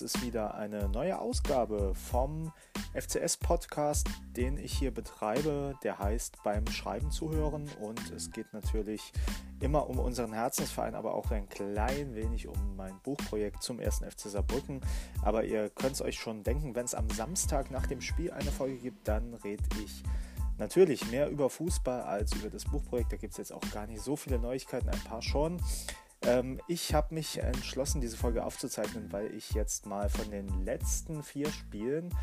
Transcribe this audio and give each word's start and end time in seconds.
Das 0.00 0.14
ist 0.14 0.24
wieder 0.24 0.54
eine 0.54 0.88
neue 0.88 1.18
Ausgabe 1.18 1.94
vom 1.94 2.54
FCS-Podcast, 2.94 4.08
den 4.34 4.56
ich 4.56 4.72
hier 4.72 4.94
betreibe. 4.94 5.74
Der 5.82 5.98
heißt 5.98 6.38
beim 6.42 6.66
Schreiben 6.68 7.10
zuhören 7.10 7.68
und 7.82 8.10
es 8.10 8.30
geht 8.30 8.50
natürlich 8.54 9.12
immer 9.60 9.90
um 9.90 9.98
unseren 9.98 10.32
Herzensverein, 10.32 10.94
aber 10.94 11.12
auch 11.14 11.30
ein 11.32 11.50
klein 11.50 12.14
wenig 12.14 12.48
um 12.48 12.76
mein 12.76 12.98
Buchprojekt 13.02 13.62
zum 13.62 13.78
ersten 13.78 14.10
FC 14.10 14.30
Saarbrücken. 14.30 14.80
Aber 15.20 15.44
ihr 15.44 15.68
könnt 15.68 15.92
es 15.92 16.00
euch 16.00 16.18
schon 16.18 16.44
denken, 16.44 16.74
wenn 16.74 16.86
es 16.86 16.94
am 16.94 17.10
Samstag 17.10 17.70
nach 17.70 17.86
dem 17.86 18.00
Spiel 18.00 18.30
eine 18.30 18.52
Folge 18.52 18.78
gibt, 18.78 19.06
dann 19.06 19.34
rede 19.34 19.64
ich 19.84 20.02
natürlich 20.56 21.10
mehr 21.10 21.28
über 21.28 21.50
Fußball 21.50 22.00
als 22.00 22.32
über 22.32 22.48
das 22.48 22.64
Buchprojekt. 22.64 23.12
Da 23.12 23.18
gibt 23.18 23.32
es 23.32 23.36
jetzt 23.36 23.52
auch 23.52 23.70
gar 23.70 23.86
nicht 23.86 24.00
so 24.00 24.16
viele 24.16 24.38
Neuigkeiten, 24.38 24.88
ein 24.88 25.00
paar 25.00 25.20
schon. 25.20 25.60
Ähm, 26.26 26.60
ich 26.68 26.94
habe 26.94 27.14
mich 27.14 27.38
entschlossen, 27.38 28.00
diese 28.00 28.16
Folge 28.16 28.44
aufzuzeichnen, 28.44 29.10
weil 29.10 29.34
ich 29.34 29.52
jetzt 29.52 29.86
mal 29.86 30.08
von 30.08 30.30
den 30.30 30.64
letzten 30.64 31.22
vier 31.22 31.50
Spielen 31.50 32.14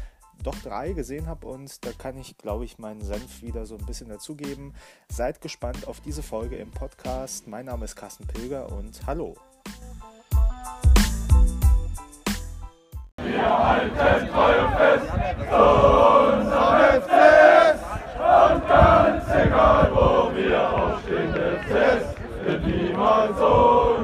doch 0.43 0.55
drei 0.59 0.93
gesehen 0.93 1.25
habe 1.25 1.47
und 1.47 1.83
da 1.83 1.91
kann 1.97 2.15
ich, 2.15 2.37
glaube 2.37 2.63
ich, 2.63 2.77
meinen 2.77 3.01
Senf 3.01 3.41
wieder 3.41 3.65
so 3.65 3.75
ein 3.75 3.85
bisschen 3.87 4.09
dazugeben. 4.09 4.75
Seid 5.09 5.41
gespannt 5.41 5.87
auf 5.87 5.99
diese 6.01 6.21
Folge 6.21 6.57
im 6.57 6.69
Podcast. 6.69 7.47
Mein 7.47 7.65
Name 7.65 7.85
ist 7.85 7.95
Carsten 7.95 8.27
Pilger 8.27 8.71
und 8.71 9.05
hallo. 9.07 9.35
Wir 13.17 13.65
halten 13.67 14.27
treu 14.31 14.77
fest 14.77 15.07
zu 15.49 15.55
unserem 16.35 17.01
Fest 17.01 17.83
und 18.13 18.67
ganz 18.67 19.25
egal, 19.43 19.91
wo 19.91 20.35
wir 20.35 20.69
aufstehen, 20.71 21.33
fest 21.67 22.15
wird 22.45 22.65
niemals 22.67 23.31
untergehen. 23.31 23.96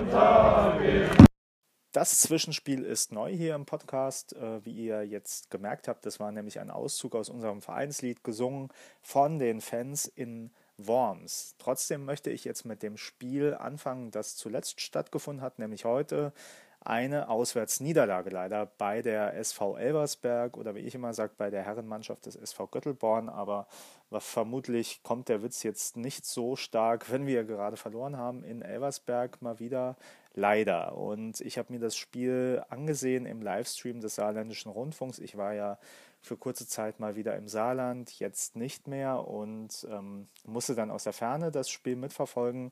Das 1.94 2.22
Zwischenspiel 2.22 2.84
ist 2.86 3.12
neu 3.12 3.32
hier 3.32 3.54
im 3.54 3.68
Podcast. 3.68 4.34
Äh, 4.34 4.66
wie 4.66 4.72
ihr 4.72 5.04
jetzt 5.04 5.52
gemerkt 5.52 5.88
habt, 5.88 6.08
das 6.08 6.20
war 6.20 6.32
nämlich 6.32 6.60
ein 6.60 6.72
Auszug 6.72 7.14
aus 7.16 7.30
unserem 7.30 7.62
Vereinslied 7.62 8.24
gesungen 8.24 8.70
von 9.04 9.38
den 9.38 9.62
Fans 9.62 10.08
in 10.08 10.50
Worms. 10.78 11.54
Trotzdem 11.60 12.04
möchte 12.04 12.32
ich 12.32 12.46
jetzt 12.46 12.66
mit 12.66 12.82
dem 12.82 12.98
Spiel 12.98 13.54
anfangen, 13.54 14.10
das 14.10 14.36
zuletzt 14.36 14.82
stattgefunden 14.82 15.44
hat, 15.44 15.60
nämlich 15.60 15.86
heute 15.86 16.34
eine 16.82 17.30
Auswärtsniederlage 17.30 18.32
leider 18.32 18.66
bei 18.66 19.04
der 19.04 19.36
SV 19.36 19.78
Elversberg 19.78 20.58
oder 20.58 20.74
wie 20.74 20.80
ich 20.80 20.96
immer 20.96 21.14
sage, 21.14 21.34
bei 21.38 21.52
der 21.52 21.62
Herrenmannschaft 21.62 22.26
des 22.26 22.36
SV 22.36 22.68
Göttelborn. 22.68 23.30
Aber 23.30 23.68
vermutlich 24.12 25.02
kommt 25.04 25.30
der 25.30 25.44
Witz 25.44 25.62
jetzt 25.62 25.96
nicht 25.96 26.26
so 26.26 26.56
stark, 26.56 27.12
wenn 27.12 27.28
wir 27.28 27.44
gerade 27.44 27.78
verloren 27.78 28.18
haben 28.18 28.44
in 28.44 28.64
Elversberg 28.64 29.44
mal 29.44 29.60
wieder. 29.60 29.96
Leider. 30.36 30.98
Und 30.98 31.42
ich 31.42 31.58
habe 31.58 31.72
mir 31.72 31.80
das 31.80 31.96
Spiel 31.96 32.64
angesehen 32.70 33.26
im 33.26 33.42
Livestream 33.42 34.02
des 34.02 34.16
Saarländischen 34.16 34.72
Rundfunks. 34.72 35.20
Ich 35.20 35.38
war 35.38 35.54
ja 35.54 35.78
für 36.22 36.38
kurze 36.38 36.68
Zeit 36.68 37.00
mal 37.00 37.16
wieder 37.16 37.36
im 37.36 37.48
Saarland, 37.48 38.18
jetzt 38.20 38.56
nicht 38.56 38.88
mehr 38.88 39.28
und 39.28 39.86
ähm, 39.92 40.28
musste 40.46 40.74
dann 40.74 40.90
aus 40.90 41.04
der 41.04 41.14
Ferne 41.14 41.52
das 41.52 41.70
Spiel 41.70 41.96
mitverfolgen. 41.96 42.72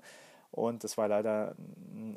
Und 0.52 0.84
es 0.84 0.98
war 0.98 1.08
leider 1.08 1.56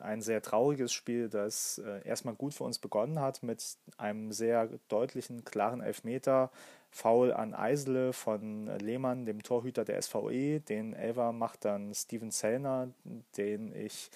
ein 0.00 0.21
sehr 0.21 0.43
trauriges 0.43 0.93
Spiel, 0.93 1.28
das 1.28 1.78
äh, 1.78 2.06
erstmal 2.06 2.34
gut 2.34 2.53
für 2.55 2.65
uns 2.65 2.81
begonnen 2.81 3.21
hat 3.21 3.43
mit 3.44 3.62
einem 3.97 4.32
sehr 4.32 4.69
deutlichen, 4.88 5.44
klaren 5.44 5.81
Elfmeter. 5.81 6.50
Foul 6.91 7.32
an 7.32 7.55
Eisele 7.55 8.12
von 8.12 8.66
Lehmann, 8.78 9.26
dem 9.26 9.43
Torhüter 9.43 9.84
der 9.84 10.00
SVE. 10.00 10.61
Den 10.61 10.94
Elver 10.94 11.32
macht 11.32 11.65
dann 11.65 11.93
Steven 11.93 12.31
Zellner, 12.31 12.88
den 13.37 13.75
ich 13.75 14.11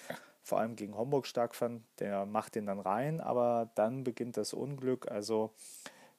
vor 0.49 0.59
allem 0.59 0.75
gegen 0.75 0.97
Homburg 0.97 1.27
stark 1.27 1.55
fand. 1.55 1.83
Der 1.99 2.25
macht 2.25 2.55
den 2.55 2.65
dann 2.65 2.79
rein, 2.79 3.21
aber 3.21 3.69
dann 3.75 4.03
beginnt 4.03 4.35
das 4.35 4.53
Unglück. 4.53 5.09
Also 5.09 5.53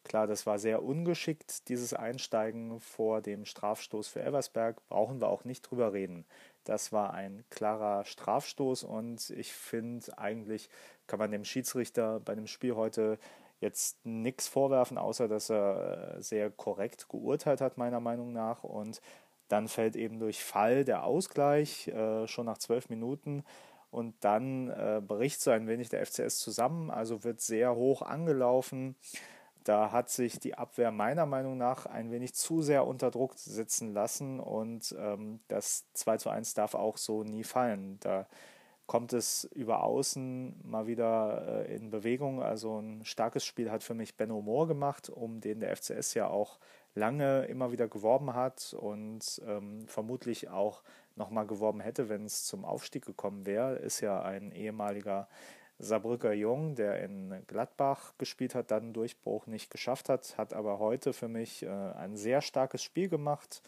klar, 0.04 0.26
das 0.26 0.46
war 0.46 0.58
sehr 0.58 0.82
ungeschickt, 0.82 1.68
dieses 1.68 1.92
Einsteigen 1.92 2.80
vor 2.80 3.20
dem 3.20 3.44
Strafstoß 3.44 4.08
für 4.08 4.22
Elversberg. 4.22 4.80
Brauchen 4.88 5.20
wir 5.20 5.28
auch 5.28 5.44
nicht 5.44 5.62
drüber 5.62 5.92
reden. 5.92 6.24
Das 6.64 6.92
war 6.92 7.12
ein 7.12 7.44
klarer 7.50 8.04
Strafstoß 8.04 8.84
und 8.84 9.30
ich 9.30 9.52
finde, 9.52 10.16
eigentlich 10.16 10.70
kann 11.06 11.18
man 11.18 11.32
dem 11.32 11.44
Schiedsrichter 11.44 12.20
bei 12.20 12.34
dem 12.34 12.46
Spiel 12.46 12.76
heute 12.76 13.18
jetzt 13.60 14.04
nichts 14.06 14.48
vorwerfen, 14.48 14.96
außer 14.96 15.28
dass 15.28 15.50
er 15.50 16.16
äh, 16.16 16.22
sehr 16.22 16.50
korrekt 16.50 17.08
geurteilt 17.08 17.60
hat, 17.60 17.76
meiner 17.76 18.00
Meinung 18.00 18.32
nach. 18.32 18.62
Und 18.62 19.00
dann 19.48 19.68
fällt 19.68 19.96
eben 19.96 20.18
durch 20.20 20.44
Fall 20.44 20.84
der 20.84 21.04
Ausgleich 21.04 21.88
äh, 21.88 22.26
schon 22.28 22.46
nach 22.46 22.58
zwölf 22.58 22.88
Minuten 22.88 23.44
und 23.90 24.14
dann 24.20 24.68
äh, 24.68 25.02
bricht 25.06 25.40
so 25.40 25.50
ein 25.50 25.66
wenig 25.66 25.88
der 25.88 26.04
FCS 26.04 26.38
zusammen, 26.38 26.90
also 26.90 27.24
wird 27.24 27.40
sehr 27.40 27.74
hoch 27.74 28.02
angelaufen. 28.02 28.96
Da 29.64 29.92
hat 29.92 30.08
sich 30.08 30.38
die 30.38 30.54
Abwehr 30.54 30.90
meiner 30.90 31.26
Meinung 31.26 31.58
nach 31.58 31.86
ein 31.86 32.10
wenig 32.10 32.34
zu 32.34 32.62
sehr 32.62 32.86
unter 32.86 33.10
Druck 33.10 33.34
setzen 33.36 33.92
lassen 33.92 34.40
und 34.40 34.94
ähm, 34.98 35.40
das 35.48 35.84
2 35.94 36.16
zu 36.16 36.30
1 36.30 36.54
darf 36.54 36.74
auch 36.74 36.96
so 36.96 37.24
nie 37.24 37.44
fallen. 37.44 37.98
Da 38.00 38.26
kommt 38.86 39.12
es 39.12 39.44
über 39.54 39.84
außen 39.84 40.62
mal 40.64 40.88
wieder 40.88 41.64
äh, 41.68 41.76
in 41.76 41.90
Bewegung. 41.90 42.42
Also 42.42 42.80
ein 42.80 43.04
starkes 43.04 43.44
Spiel 43.44 43.70
hat 43.70 43.84
für 43.84 43.94
mich 43.94 44.16
Benno 44.16 44.40
Moore 44.40 44.66
gemacht, 44.66 45.10
um 45.10 45.40
den 45.40 45.60
der 45.60 45.76
FCS 45.76 46.14
ja 46.14 46.26
auch 46.26 46.58
lange 46.94 47.44
immer 47.44 47.70
wieder 47.70 47.86
geworben 47.86 48.34
hat 48.34 48.74
und 48.76 49.40
ähm, 49.46 49.86
vermutlich 49.86 50.48
auch 50.48 50.82
nochmal 51.20 51.46
geworben 51.46 51.80
hätte, 51.80 52.08
wenn 52.08 52.24
es 52.24 52.44
zum 52.44 52.64
Aufstieg 52.64 53.06
gekommen 53.06 53.46
wäre. 53.46 53.76
Ist 53.76 54.00
ja 54.00 54.20
ein 54.22 54.50
ehemaliger 54.50 55.28
Saarbrücker 55.78 56.32
Jung, 56.32 56.74
der 56.74 57.02
in 57.02 57.42
Gladbach 57.46 58.12
gespielt 58.18 58.54
hat, 58.54 58.70
dann 58.70 58.92
Durchbruch 58.92 59.46
nicht 59.46 59.70
geschafft 59.70 60.08
hat, 60.08 60.36
hat 60.36 60.52
aber 60.52 60.78
heute 60.78 61.12
für 61.12 61.28
mich 61.28 61.62
äh, 61.62 61.68
ein 61.68 62.16
sehr 62.16 62.42
starkes 62.42 62.82
Spiel 62.82 63.08
gemacht, 63.08 63.62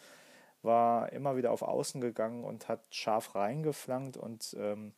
war 0.63 1.13
immer 1.13 1.37
wieder 1.37 1.53
auf 1.53 1.63
Außen 1.63 2.01
gegangen 2.01 2.45
und 2.45 2.69
hat 2.69 2.81
scharf 2.91 3.35
reingeflankt 3.35 4.17
und 4.17 4.55
ähm, 4.59 4.93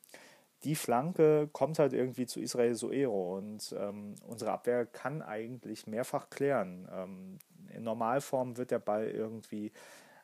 die 0.64 0.74
Flanke 0.74 1.48
kommt 1.52 1.78
halt 1.78 1.92
irgendwie 1.92 2.26
zu 2.26 2.40
Israel 2.40 2.74
Soero 2.74 3.36
und 3.36 3.74
ähm, 3.78 4.16
unsere 4.26 4.52
Abwehr 4.52 4.86
kann 4.86 5.22
eigentlich 5.22 5.86
mehrfach 5.86 6.30
klären. 6.30 6.88
Ähm, 6.90 7.38
in 7.72 7.84
Normalform 7.84 8.56
wird 8.56 8.70
der 8.70 8.78
Ball 8.78 9.08
irgendwie 9.08 9.72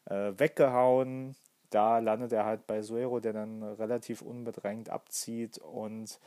äh, 0.06 0.32
weggehauen, 0.36 1.36
da 1.70 1.98
landet 1.98 2.32
er 2.32 2.44
halt 2.44 2.66
bei 2.66 2.82
Soero, 2.82 3.20
der 3.20 3.32
dann 3.32 3.62
relativ 3.62 4.22
unbedrängt 4.22 4.91
abzieht 4.91 5.58
und 5.58 6.19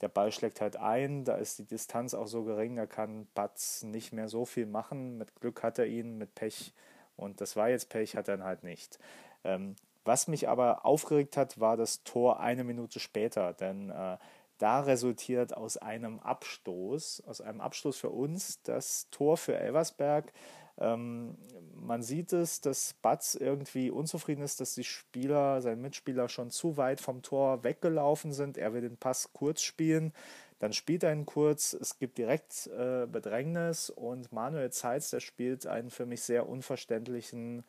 der 0.00 0.08
Ball 0.08 0.32
schlägt 0.32 0.60
halt 0.60 0.76
ein, 0.76 1.24
da 1.24 1.36
ist 1.36 1.60
die 1.60 1.64
Distanz 1.64 2.12
auch 2.14 2.26
so 2.26 2.42
gering, 2.42 2.74
da 2.76 2.86
kann 2.86 3.28
Batz 3.34 3.84
nicht 3.84 4.12
mehr 4.12 4.28
so 4.28 4.44
viel 4.44 4.66
machen. 4.66 5.16
Mit 5.16 5.40
Glück 5.40 5.62
hat 5.62 5.78
er 5.78 5.86
ihn, 5.86 6.18
mit 6.18 6.34
Pech, 6.34 6.72
und 7.16 7.40
das 7.40 7.54
war 7.54 7.68
jetzt 7.68 7.88
Pech, 7.88 8.16
hat 8.16 8.28
er 8.28 8.36
dann 8.36 8.46
halt 8.46 8.64
nicht. 8.64 8.98
Ähm, 9.44 9.76
was 10.04 10.26
mich 10.26 10.48
aber 10.48 10.84
aufgeregt 10.84 11.36
hat, 11.36 11.60
war 11.60 11.76
das 11.76 12.02
Tor 12.02 12.40
eine 12.40 12.64
Minute 12.64 12.98
später, 12.98 13.52
denn 13.52 13.90
äh, 13.90 14.16
da 14.58 14.80
resultiert 14.80 15.56
aus 15.56 15.76
einem 15.76 16.18
Abstoß, 16.20 17.22
aus 17.26 17.40
einem 17.40 17.60
Abstoß 17.60 17.96
für 17.96 18.10
uns 18.10 18.60
das 18.62 19.08
Tor 19.10 19.36
für 19.36 19.56
Elversberg. 19.56 20.32
Ähm, 20.78 21.36
man 21.82 22.02
sieht 22.02 22.32
es, 22.32 22.60
dass 22.60 22.94
Batz 22.94 23.34
irgendwie 23.34 23.90
unzufrieden 23.90 24.42
ist, 24.42 24.60
dass 24.60 24.74
die 24.74 24.84
Spieler, 24.84 25.60
sein 25.60 25.80
Mitspieler 25.80 26.28
schon 26.28 26.50
zu 26.50 26.76
weit 26.76 27.00
vom 27.00 27.22
Tor 27.22 27.64
weggelaufen 27.64 28.32
sind. 28.32 28.56
Er 28.56 28.72
will 28.72 28.82
den 28.82 28.96
Pass 28.96 29.32
kurz 29.32 29.62
spielen. 29.62 30.12
Dann 30.60 30.72
spielt 30.72 31.02
er 31.02 31.12
ihn 31.12 31.26
kurz, 31.26 31.72
es 31.72 31.98
gibt 31.98 32.18
direkt 32.18 32.68
äh, 32.68 33.06
Bedrängnis 33.06 33.90
und 33.90 34.30
Manuel 34.32 34.70
Zeitz, 34.70 35.10
der 35.10 35.18
spielt 35.18 35.66
einen 35.66 35.90
für 35.90 36.06
mich 36.06 36.22
sehr 36.22 36.48
unverständlichen 36.48 37.64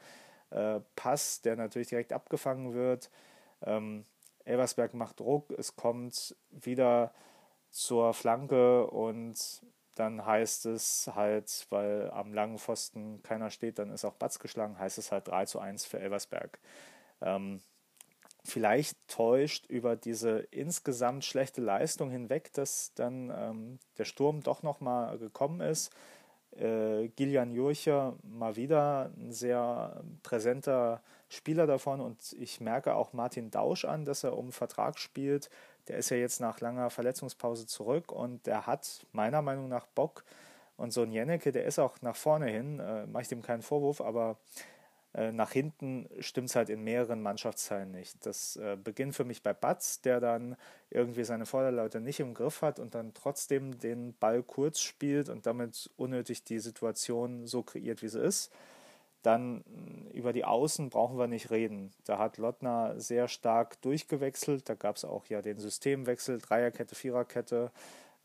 äh, 0.51 0.80
Pass, 0.95 1.42
der 1.42 1.56
natürlich 1.56 1.88
direkt 1.88 2.13
abgefangen 2.13 2.75
wird. 2.75 3.09
Ähm, 3.66 4.06
Elversberg 4.45 4.94
macht 4.94 5.21
Druck, 5.21 5.50
es 5.57 5.75
kommt 5.75 6.36
wieder 6.51 7.12
zur 7.71 8.13
Flanke 8.13 8.86
und 8.86 9.63
dann 9.95 10.25
heißt 10.25 10.66
es 10.66 11.10
halt, 11.13 11.68
weil 11.69 12.10
am 12.12 12.34
langen 12.34 12.57
Pfosten 12.57 13.22
keiner 13.24 13.50
steht, 13.50 13.80
dann 13.80 13.92
ist 13.92 14.06
auch 14.06 14.16
Batz 14.16 14.40
geschlagen, 14.40 14.80
heißt 14.80 14.98
es 14.98 15.12
halt 15.12 15.28
3 15.28 15.45
zu 15.45 15.60
1 15.60 15.86
für 15.86 16.00
Elversberg. 16.00 16.60
Ähm, 17.22 17.62
vielleicht 18.44 18.98
täuscht 19.07 19.66
über 19.68 19.95
diese 19.95 20.40
insgesamt 20.51 21.24
schlechte 21.25 21.62
Leistung 21.62 22.10
hinweg, 22.10 22.51
dass 22.54 22.94
dann 22.95 23.31
ähm, 23.36 23.80
der 23.98 24.06
Sturm 24.06 24.42
doch 24.42 24.63
nochmal 24.63 25.18
gekommen 25.18 25.62
ist. 25.62 25.92
Äh, 26.51 27.07
Gillian 27.10 27.51
Jurcher 27.51 28.16
mal 28.24 28.56
wieder 28.56 29.12
ein 29.18 29.31
sehr 29.31 30.04
präsenter 30.22 31.01
Spieler 31.30 31.66
davon 31.66 32.00
und 32.00 32.34
ich 32.34 32.62
merke 32.62 32.94
auch 32.95 33.13
Martin 33.13 33.50
Dausch 33.50 33.86
an, 33.86 34.06
dass 34.06 34.24
er 34.24 34.38
um 34.38 34.51
Vertrag 34.51 35.00
spielt. 35.00 35.50
Der 35.88 35.97
ist 35.97 36.09
ja 36.09 36.18
jetzt 36.18 36.39
nach 36.39 36.59
langer 36.59 36.89
Verletzungspause 36.89 37.68
zurück 37.68 38.12
und 38.12 38.45
der 38.45 38.68
hat 38.68 39.06
meiner 39.12 39.41
Meinung 39.41 39.68
nach 39.68 39.85
Bock. 39.85 40.24
Und 40.75 40.91
so 40.91 41.03
ein 41.03 41.12
Jennecke, 41.12 41.51
der 41.51 41.65
ist 41.65 41.80
auch 41.80 42.01
nach 42.01 42.15
vorne 42.15 42.47
hin, 42.47 42.80
äh, 42.80 43.06
mache 43.06 43.24
ich 43.24 43.27
dem 43.27 43.41
keinen 43.41 43.62
Vorwurf, 43.62 44.01
aber 44.01 44.38
äh, 45.13 45.31
nach 45.31 45.51
hinten 45.51 46.09
stimmt 46.19 46.50
es 46.50 46.56
halt 46.56 46.69
in 46.69 46.83
mehreren 46.83 47.21
Mannschaftsteilen 47.21 47.91
nicht. 47.91 48.25
Das 48.25 48.56
äh, 48.56 48.77
beginnt 48.81 49.15
für 49.15 49.25
mich 49.25 49.44
bei 49.44 49.53
Batz, 49.53 50.01
der 50.01 50.19
dann 50.19 50.56
irgendwie 50.89 51.24
seine 51.24 51.45
Vorderleute 51.45 52.01
nicht 52.01 52.19
im 52.19 52.33
Griff 52.33 52.62
hat 52.62 52.80
und 52.80 52.95
dann 52.95 53.13
trotzdem 53.13 53.77
den 53.80 54.15
Ball 54.18 54.41
kurz 54.41 54.80
spielt 54.80 55.30
und 55.30 55.45
damit 55.45 55.91
unnötig 55.97 56.44
die 56.44 56.59
Situation 56.59 57.45
so 57.45 57.62
kreiert, 57.62 58.01
wie 58.01 58.07
sie 58.07 58.21
ist. 58.21 58.51
Dann 59.23 59.63
äh, 60.11 60.17
über 60.17 60.33
die 60.33 60.45
Außen 60.45 60.89
brauchen 60.89 61.17
wir 61.17 61.27
nicht 61.27 61.49
reden. 61.49 61.91
Da 62.05 62.19
hat 62.19 62.37
Lottner 62.37 62.99
sehr 62.99 63.27
stark 63.27 63.81
durchgewechselt. 63.81 64.69
Da 64.69 64.75
gab 64.75 64.97
es 64.97 65.05
auch 65.05 65.25
ja 65.25 65.41
den 65.41 65.57
Systemwechsel, 65.57 66.39
Dreierkette, 66.39 66.93
Viererkette. 66.93 67.71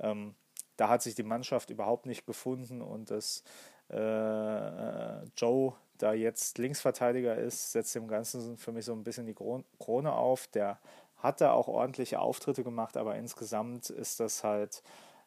Ähm, 0.01 0.35
da 0.77 0.89
hat 0.89 1.03
sich 1.03 1.15
die 1.15 1.23
Mannschaft 1.23 1.71
überhaupt 1.71 2.07
nicht 2.07 2.27
gefunden 2.27 2.83
und 2.83 3.11
das 3.11 3.43
äh, 3.89 5.25
Joe 5.37 5.75
da 5.99 6.13
jetzt 6.13 6.59
Linksverteidiger 6.59 7.37
ist, 7.37 7.73
setzt 7.73 7.95
dem 7.95 8.07
Ganzen 8.07 8.57
für 8.57 8.73
mich 8.73 8.85
so 8.85 8.93
ein 8.93 9.03
bisschen 9.03 9.27
die 9.27 9.35
Krone 9.35 10.13
auf. 10.13 10.47
Der 10.49 10.79
hat 11.17 11.41
da 11.41 11.53
auch 11.53 11.67
ordentliche 11.69 12.21
Auftritte 12.21 12.63
gemacht, 12.63 12.97
aber 12.97 13.17
insgesamt 13.17 13.91
ist 13.91 14.21
das 14.21 14.45
halt 14.45 14.83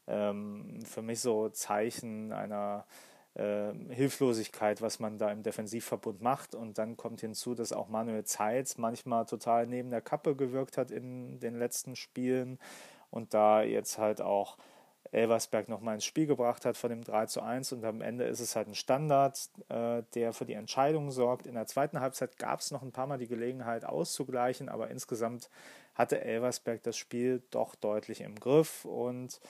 ähm, 0.07 0.79
für 0.85 1.01
mich 1.01 1.19
so 1.19 1.49
Zeichen 1.49 2.31
einer 2.31 2.85
äh, 3.35 3.73
Hilflosigkeit, 3.89 4.81
was 4.81 4.99
man 4.99 5.17
da 5.17 5.31
im 5.31 5.43
Defensivverbund 5.43 6.21
macht. 6.21 6.55
Und 6.55 6.77
dann 6.77 6.97
kommt 6.97 7.21
hinzu, 7.21 7.55
dass 7.55 7.73
auch 7.73 7.87
Manuel 7.87 8.23
Zeitz 8.23 8.77
manchmal 8.77 9.25
total 9.25 9.67
neben 9.67 9.89
der 9.89 10.01
Kappe 10.01 10.35
gewirkt 10.35 10.77
hat 10.77 10.91
in 10.91 11.39
den 11.39 11.57
letzten 11.57 11.95
Spielen 11.95 12.59
und 13.09 13.33
da 13.33 13.61
jetzt 13.61 13.97
halt 13.97 14.21
auch 14.21 14.57
Elversberg 15.11 15.67
nochmal 15.67 15.95
ins 15.95 16.05
Spiel 16.05 16.25
gebracht 16.25 16.65
hat 16.65 16.77
von 16.77 16.89
dem 16.89 17.03
3 17.03 17.25
zu 17.25 17.41
1 17.41 17.73
und 17.73 17.83
am 17.83 18.01
Ende 18.01 18.23
ist 18.25 18.39
es 18.39 18.55
halt 18.55 18.67
ein 18.67 18.75
Standard, 18.75 19.49
äh, 19.69 20.03
der 20.13 20.31
für 20.31 20.45
die 20.45 20.53
Entscheidung 20.53 21.11
sorgt. 21.11 21.47
In 21.47 21.55
der 21.55 21.67
zweiten 21.67 21.99
Halbzeit 21.99 22.37
gab 22.37 22.61
es 22.61 22.71
noch 22.71 22.81
ein 22.81 22.93
paar 22.93 23.07
Mal 23.07 23.17
die 23.17 23.27
Gelegenheit 23.27 23.83
auszugleichen, 23.83 24.69
aber 24.69 24.89
insgesamt 24.89 25.49
hatte 25.95 26.21
Elversberg 26.21 26.81
das 26.83 26.95
Spiel 26.95 27.41
doch 27.51 27.75
deutlich 27.75 28.21
im 28.21 28.35
Griff 28.35 28.85
und 28.85 29.41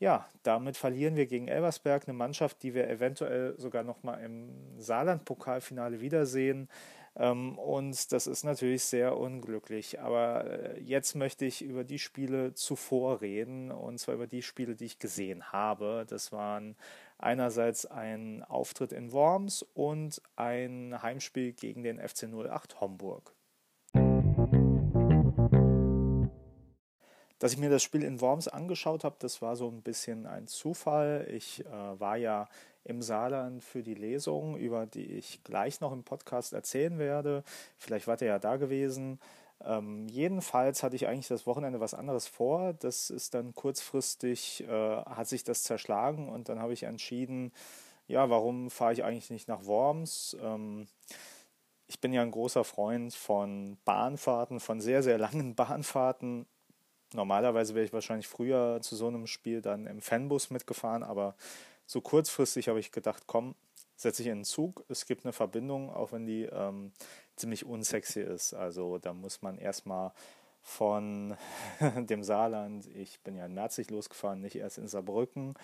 ja, 0.00 0.26
damit 0.42 0.78
verlieren 0.78 1.14
wir 1.14 1.26
gegen 1.26 1.46
Elversberg, 1.46 2.08
eine 2.08 2.16
Mannschaft, 2.16 2.62
die 2.62 2.72
wir 2.74 2.88
eventuell 2.88 3.54
sogar 3.58 3.84
nochmal 3.84 4.24
im 4.24 4.50
Saarland-Pokalfinale 4.78 6.00
wiedersehen. 6.00 6.70
Ähm, 7.16 7.58
und 7.58 8.10
das 8.10 8.26
ist 8.26 8.42
natürlich 8.44 8.82
sehr 8.84 9.18
unglücklich. 9.18 10.00
Aber 10.00 10.46
äh, 10.46 10.80
jetzt 10.80 11.16
möchte 11.16 11.44
ich 11.44 11.60
über 11.60 11.84
die 11.84 11.98
Spiele 11.98 12.54
zuvor 12.54 13.20
reden, 13.20 13.70
und 13.70 13.98
zwar 13.98 14.14
über 14.14 14.26
die 14.26 14.40
Spiele, 14.40 14.74
die 14.74 14.86
ich 14.86 14.98
gesehen 14.98 15.52
habe. 15.52 16.06
Das 16.08 16.32
waren 16.32 16.76
einerseits 17.18 17.84
ein 17.84 18.42
Auftritt 18.44 18.92
in 18.92 19.12
Worms 19.12 19.62
und 19.74 20.22
ein 20.34 20.96
Heimspiel 21.02 21.52
gegen 21.52 21.82
den 21.82 21.98
FC 21.98 22.24
08 22.24 22.80
Homburg. 22.80 23.34
Dass 27.40 27.52
ich 27.52 27.58
mir 27.58 27.70
das 27.70 27.82
Spiel 27.82 28.04
in 28.04 28.20
Worms 28.20 28.48
angeschaut 28.48 29.02
habe, 29.02 29.16
das 29.18 29.40
war 29.40 29.56
so 29.56 29.66
ein 29.66 29.80
bisschen 29.80 30.26
ein 30.26 30.46
Zufall. 30.46 31.26
Ich 31.32 31.64
äh, 31.64 31.98
war 31.98 32.16
ja 32.16 32.48
im 32.84 33.00
Saarland 33.00 33.64
für 33.64 33.82
die 33.82 33.94
Lesung, 33.94 34.56
über 34.56 34.86
die 34.86 35.06
ich 35.06 35.42
gleich 35.42 35.80
noch 35.80 35.92
im 35.92 36.04
Podcast 36.04 36.52
erzählen 36.52 36.98
werde. 36.98 37.42
Vielleicht 37.78 38.06
wart 38.06 38.20
ihr 38.20 38.28
ja 38.28 38.38
da 38.38 38.56
gewesen. 38.56 39.18
Ähm, 39.64 40.06
jedenfalls 40.08 40.82
hatte 40.82 40.96
ich 40.96 41.06
eigentlich 41.06 41.28
das 41.28 41.46
Wochenende 41.46 41.80
was 41.80 41.94
anderes 41.94 42.26
vor. 42.26 42.74
Das 42.74 43.08
ist 43.08 43.32
dann 43.32 43.54
kurzfristig, 43.54 44.64
äh, 44.68 44.96
hat 45.02 45.26
sich 45.26 45.42
das 45.42 45.62
zerschlagen 45.62 46.28
und 46.28 46.50
dann 46.50 46.60
habe 46.60 46.74
ich 46.74 46.82
entschieden, 46.82 47.52
ja, 48.06 48.28
warum 48.28 48.70
fahre 48.70 48.92
ich 48.92 49.02
eigentlich 49.02 49.30
nicht 49.30 49.48
nach 49.48 49.64
Worms? 49.64 50.36
Ähm, 50.42 50.88
ich 51.86 52.00
bin 52.00 52.12
ja 52.12 52.20
ein 52.20 52.30
großer 52.30 52.64
Freund 52.64 53.14
von 53.14 53.78
Bahnfahrten, 53.86 54.60
von 54.60 54.82
sehr, 54.82 55.02
sehr 55.02 55.16
langen 55.16 55.54
Bahnfahrten 55.56 56.46
Normalerweise 57.14 57.74
wäre 57.74 57.84
ich 57.84 57.92
wahrscheinlich 57.92 58.28
früher 58.28 58.80
zu 58.82 58.96
so 58.96 59.08
einem 59.08 59.26
Spiel 59.26 59.62
dann 59.62 59.86
im 59.86 60.00
Fanbus 60.00 60.50
mitgefahren, 60.50 61.02
aber 61.02 61.34
so 61.86 62.00
kurzfristig 62.00 62.68
habe 62.68 62.78
ich 62.78 62.92
gedacht, 62.92 63.24
komm, 63.26 63.54
setze 63.96 64.22
ich 64.22 64.28
in 64.28 64.38
den 64.38 64.44
Zug. 64.44 64.84
Es 64.88 65.06
gibt 65.06 65.24
eine 65.24 65.32
Verbindung, 65.32 65.90
auch 65.90 66.12
wenn 66.12 66.24
die 66.24 66.44
ähm, 66.44 66.92
ziemlich 67.36 67.66
unsexy 67.66 68.20
ist. 68.20 68.54
Also 68.54 68.98
da 68.98 69.12
muss 69.12 69.42
man 69.42 69.58
erstmal 69.58 70.12
von 70.62 71.36
dem 71.96 72.22
Saarland, 72.22 72.86
ich 72.86 73.20
bin 73.20 73.36
ja 73.36 73.46
in 73.46 73.54
Merzig 73.54 73.90
losgefahren, 73.90 74.40
nicht 74.40 74.56
erst 74.56 74.78
in 74.78 74.88
Saarbrücken, 74.88 75.54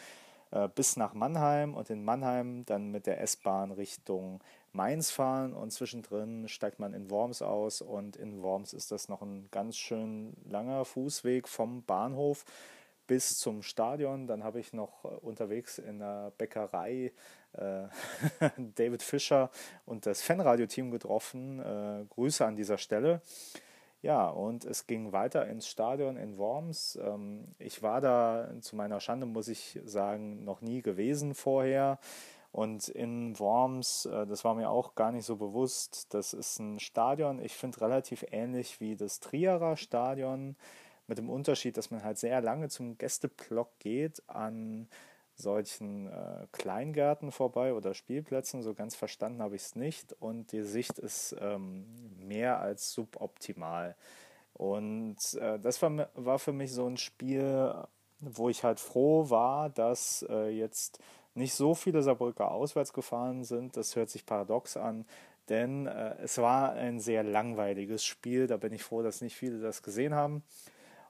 äh, 0.51 0.69
bis 0.69 0.97
nach 0.97 1.15
Mannheim 1.15 1.75
und 1.75 1.91
in 1.91 2.05
Mannheim 2.05 2.65
dann 2.67 2.91
mit 2.91 3.07
der 3.07 3.21
S-Bahn 3.21 3.71
Richtung 3.71 4.41
Mainz 4.77 5.11
fahren 5.11 5.55
und 5.55 5.73
zwischendrin 5.73 6.49
steigt 6.49 6.79
man 6.79 6.93
in 6.93 7.11
Worms 7.11 7.43
aus 7.43 7.81
und 7.81 8.17
in 8.17 8.43
Worms 8.43 8.73
ist 8.73 8.93
das 8.93 9.09
noch 9.09 9.23
ein 9.23 9.49
ganz 9.51 9.77
schön 9.77 10.35
langer 10.45 10.85
Fußweg 10.85 11.49
vom 11.49 11.83
Bahnhof 11.83 12.45
bis 13.07 13.39
zum 13.39 13.63
Stadion. 13.63 14.27
Dann 14.27 14.45
habe 14.45 14.61
ich 14.61 14.73
noch 14.73 15.05
äh, 15.05 15.09
unterwegs 15.09 15.79
in 15.79 15.99
der 15.99 16.33
Bäckerei 16.39 17.13
äh, 17.53 17.85
David 18.75 19.03
Fischer 19.03 19.51
und 19.85 20.07
das 20.07 20.23
Fanradio-Team 20.23 20.91
getroffen. 20.91 21.61
Äh, 21.61 22.05
Grüße 22.11 22.45
an 22.45 22.57
dieser 22.57 22.79
Stelle. 22.79 23.23
Ja, 24.03 24.29
und 24.29 24.65
es 24.65 24.87
ging 24.87 25.13
weiter 25.13 25.47
ins 25.47 25.67
Stadion 25.67 26.17
in 26.17 26.37
Worms. 26.37 26.99
Ähm, 27.03 27.55
ich 27.59 27.83
war 27.83 28.01
da 28.01 28.51
zu 28.61 28.77
meiner 28.77 29.01
Schande, 29.01 29.27
muss 29.27 29.49
ich 29.49 29.81
sagen, 29.85 30.45
noch 30.45 30.61
nie 30.61 30.83
gewesen 30.83 31.35
vorher. 31.35 31.99
Und 32.57 32.89
in 32.89 33.39
Worms, 33.39 34.07
äh, 34.07 34.27
das 34.27 34.43
war 34.43 34.55
mir 34.55 34.71
auch 34.71 34.95
gar 34.95 35.13
nicht 35.13 35.27
so 35.27 35.37
bewusst, 35.37 36.15
das 36.15 36.33
ist 36.33 36.59
ein 36.59 36.81
Stadion, 36.81 37.39
ich 37.39 37.53
finde 37.53 37.83
relativ 37.83 38.25
ähnlich 38.31 38.81
wie 38.81 38.97
das 38.97 39.21
Trierer 39.21 39.77
Stadion, 39.77 40.57
mit 41.07 41.19
dem 41.19 41.29
Unterschied, 41.29 41.77
dass 41.77 41.91
man 41.91 42.03
halt 42.03 42.17
sehr 42.17 42.41
lange 42.41 42.71
zum 42.71 42.97
Gästeblock 42.97 43.79
geht 43.79 44.23
an 44.27 44.89
solchen 45.35 46.07
äh, 46.07 46.47
Kleingärten 46.53 47.31
vorbei 47.31 47.75
oder 47.75 47.93
Spielplätzen. 47.93 48.63
So 48.63 48.73
ganz 48.73 48.97
verstanden 48.97 49.43
habe 49.43 49.55
ich 49.55 49.63
es 49.63 49.77
nicht. 49.77 50.15
Und 50.15 50.51
die 50.53 50.63
Sicht 50.63 50.99
ist 50.99 51.37
ähm, 51.39 51.85
mehr 52.27 52.59
als 52.59 52.91
suboptimal. 52.91 53.97
Und 54.55 55.19
äh, 55.35 55.59
das 55.59 55.83
war, 55.83 56.09
war 56.15 56.39
für 56.39 56.55
mich 56.55 56.73
so 56.73 56.87
ein 56.87 56.97
Spiel, 56.97 57.75
wo 58.21 58.49
ich 58.49 58.65
halt 58.65 58.81
froh 58.81 59.29
war, 59.29 59.69
dass 59.69 60.25
äh, 60.31 60.49
jetzt 60.49 61.01
nicht 61.37 61.55
so 61.55 61.75
viele 61.75 62.03
Saarbrücker 62.03 62.51
auswärts 62.51 62.93
gefahren 62.93 63.45
sind. 63.45 63.77
Das 63.77 63.97
hört 63.97 64.11
sich 64.11 64.27
paradox 64.27 64.77
an, 64.77 65.05
denn 65.49 65.87
äh, 65.87 66.17
es 66.23 66.39
war 66.39 66.73
ein 66.73 67.01
sehr 67.01 67.23
langweiliges 67.23 68.05
Spiel. 68.05 68.47
Da 68.47 68.57
bin 68.57 68.73
ich 68.73 68.83
froh, 68.83 69.03
dass 69.03 69.21
nicht 69.21 69.37
viele 69.37 69.61
das 69.61 69.83
gesehen 69.83 70.15
haben. 70.15 70.43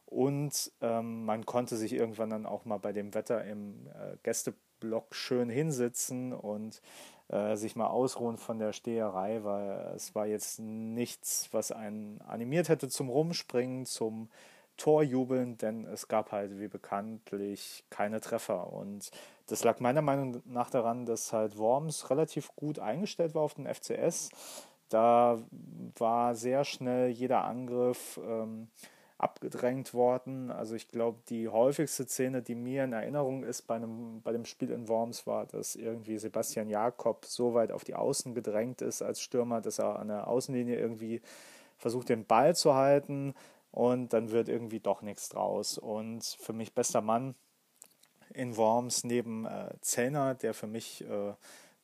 Und 0.06 0.72
ähm, 0.82 1.24
man 1.24 1.46
konnte 1.46 1.76
sich 1.76 1.92
irgendwann 1.92 2.30
dann 2.30 2.46
auch 2.46 2.64
mal 2.64 2.78
bei 2.78 2.92
dem 2.92 3.14
Wetter 3.14 3.44
im 3.44 3.88
äh, 3.88 4.16
Gästeblock 4.22 5.14
schön 5.14 5.48
hinsitzen 5.48 6.32
und 6.32 6.80
äh, 7.28 7.56
sich 7.56 7.74
mal 7.74 7.88
ausruhen 7.88 8.36
von 8.36 8.60
der 8.60 8.72
Steherei, 8.72 9.42
weil 9.42 9.94
es 9.96 10.14
war 10.14 10.26
jetzt 10.26 10.60
nichts, 10.60 11.48
was 11.50 11.72
einen 11.72 12.20
animiert 12.20 12.68
hätte 12.68 12.88
zum 12.88 13.08
Rumspringen, 13.08 13.84
zum 13.84 14.28
Torjubeln, 14.76 15.56
denn 15.56 15.84
es 15.86 16.08
gab 16.08 16.32
halt 16.32 16.58
wie 16.58 16.68
bekanntlich 16.68 17.84
keine 17.90 18.20
Treffer. 18.20 18.72
Und 18.72 19.10
das 19.46 19.64
lag 19.64 19.80
meiner 19.80 20.02
Meinung 20.02 20.42
nach 20.44 20.70
daran, 20.70 21.06
dass 21.06 21.32
halt 21.32 21.56
Worms 21.56 22.10
relativ 22.10 22.54
gut 22.56 22.78
eingestellt 22.78 23.34
war 23.34 23.42
auf 23.42 23.54
den 23.54 23.66
FCS. 23.66 24.30
Da 24.88 25.38
war 25.98 26.34
sehr 26.34 26.64
schnell 26.64 27.10
jeder 27.10 27.44
Angriff 27.44 28.20
ähm, 28.24 28.68
abgedrängt 29.18 29.94
worden. 29.94 30.50
Also 30.50 30.74
ich 30.74 30.88
glaube, 30.88 31.18
die 31.28 31.48
häufigste 31.48 32.06
Szene, 32.06 32.42
die 32.42 32.54
mir 32.54 32.84
in 32.84 32.92
Erinnerung 32.92 33.44
ist 33.44 33.62
bei, 33.62 33.76
einem, 33.76 34.20
bei 34.22 34.32
dem 34.32 34.44
Spiel 34.44 34.70
in 34.70 34.88
Worms, 34.88 35.26
war, 35.26 35.46
dass 35.46 35.74
irgendwie 35.74 36.18
Sebastian 36.18 36.68
Jakob 36.68 37.24
so 37.24 37.54
weit 37.54 37.72
auf 37.72 37.84
die 37.84 37.94
Außen 37.94 38.34
gedrängt 38.34 38.82
ist 38.82 39.02
als 39.02 39.20
Stürmer, 39.20 39.60
dass 39.60 39.78
er 39.78 39.98
an 39.98 40.08
der 40.08 40.28
Außenlinie 40.28 40.78
irgendwie 40.78 41.22
versucht, 41.78 42.08
den 42.08 42.24
Ball 42.24 42.54
zu 42.54 42.74
halten 42.74 43.34
und 43.70 44.12
dann 44.12 44.30
wird 44.30 44.48
irgendwie 44.48 44.80
doch 44.80 45.02
nichts 45.02 45.28
draus. 45.28 45.78
Und 45.78 46.24
für 46.24 46.52
mich 46.52 46.74
bester 46.74 47.00
Mann 47.00 47.34
in 48.32 48.56
Worms 48.56 49.04
neben 49.04 49.46
äh, 49.46 49.74
Zellner, 49.80 50.34
der 50.34 50.54
für 50.54 50.66
mich 50.66 51.02
äh, 51.02 51.34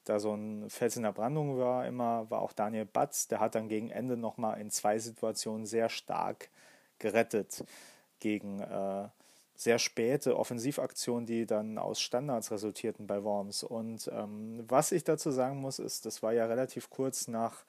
da 0.05 0.19
so 0.19 0.35
ein 0.35 0.69
Fels 0.69 0.97
in 0.97 1.05
der 1.05 1.12
Brandung 1.12 1.59
war, 1.59 1.87
immer 1.87 2.29
war 2.31 2.43
auch 2.43 2.53
Daniel 2.53 2.85
Batz. 2.85 3.29
Der 3.29 3.41
hat 3.41 3.55
dann 3.55 3.69
gegen 3.69 3.91
Ende 3.91 4.17
nochmal 4.17 4.61
in 4.61 4.71
zwei 4.71 4.99
Situationen 4.99 5.67
sehr 5.67 5.89
stark 5.89 6.51
gerettet 6.99 7.65
gegen 8.19 8.61
äh, 8.61 9.09
sehr 9.55 9.79
späte 9.79 10.37
Offensivaktionen, 10.37 11.27
die 11.27 11.47
dann 11.47 11.79
aus 11.79 12.01
Standards 12.01 12.51
resultierten 12.51 13.07
bei 13.07 13.23
Worms. 13.23 13.62
Und 13.62 14.11
ähm, 14.12 14.65
was 14.67 14.93
ich 14.93 15.05
dazu 15.05 15.31
sagen 15.31 15.61
muss, 15.61 15.79
ist, 15.79 16.05
das 16.07 16.23
war 16.23 16.33
ja 16.33 16.47
relativ 16.47 16.91
kurz 16.91 17.29
nach 17.29 17.65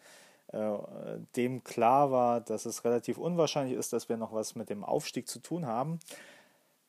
dem 1.36 1.63
klar 1.63 2.12
war, 2.12 2.41
dass 2.41 2.65
es 2.65 2.86
relativ 2.86 3.17
unwahrscheinlich 3.17 3.77
ist, 3.77 3.93
dass 3.93 4.10
wir 4.10 4.17
noch 4.17 4.33
was 4.33 4.55
mit 4.55 4.69
dem 4.69 4.83
Aufstieg 4.83 5.27
zu 5.27 5.39
tun 5.39 5.65
haben. 5.65 6.00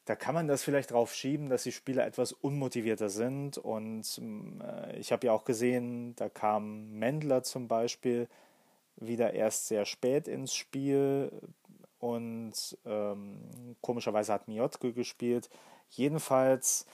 da 0.04 0.14
kann 0.14 0.35
man 0.35 0.49
das 0.49 0.62
vielleicht 0.62 0.90
drauf 0.90 1.14
schieben, 1.14 1.49
dass 1.49 1.62
die 1.62 1.73
Spieler 1.73 2.06
etwas 2.06 2.33
unmotivierter 2.33 3.09
sind. 3.09 3.56
Und 3.56 4.21
äh, 4.62 4.99
ich 4.99 5.12
habe 5.12 5.26
ja 5.26 5.33
auch 5.33 5.44
gesehen, 5.44 6.14
da 6.16 6.28
kam 6.28 6.90
Mendler 6.99 7.42
zum 7.42 7.68
Beispiel 7.68 8.28
wieder 8.97 9.33
erst 9.33 9.68
sehr 9.68 9.87
spät 9.87 10.28
ins 10.28 10.54
Spiel 10.54 11.33
und 11.99 12.76
ähm, 12.85 13.38
komischerweise 13.80 14.33
hat 14.35 14.47
Miotke 14.47 14.92
gespielt. 14.92 15.49
Jedenfalls 15.88 16.87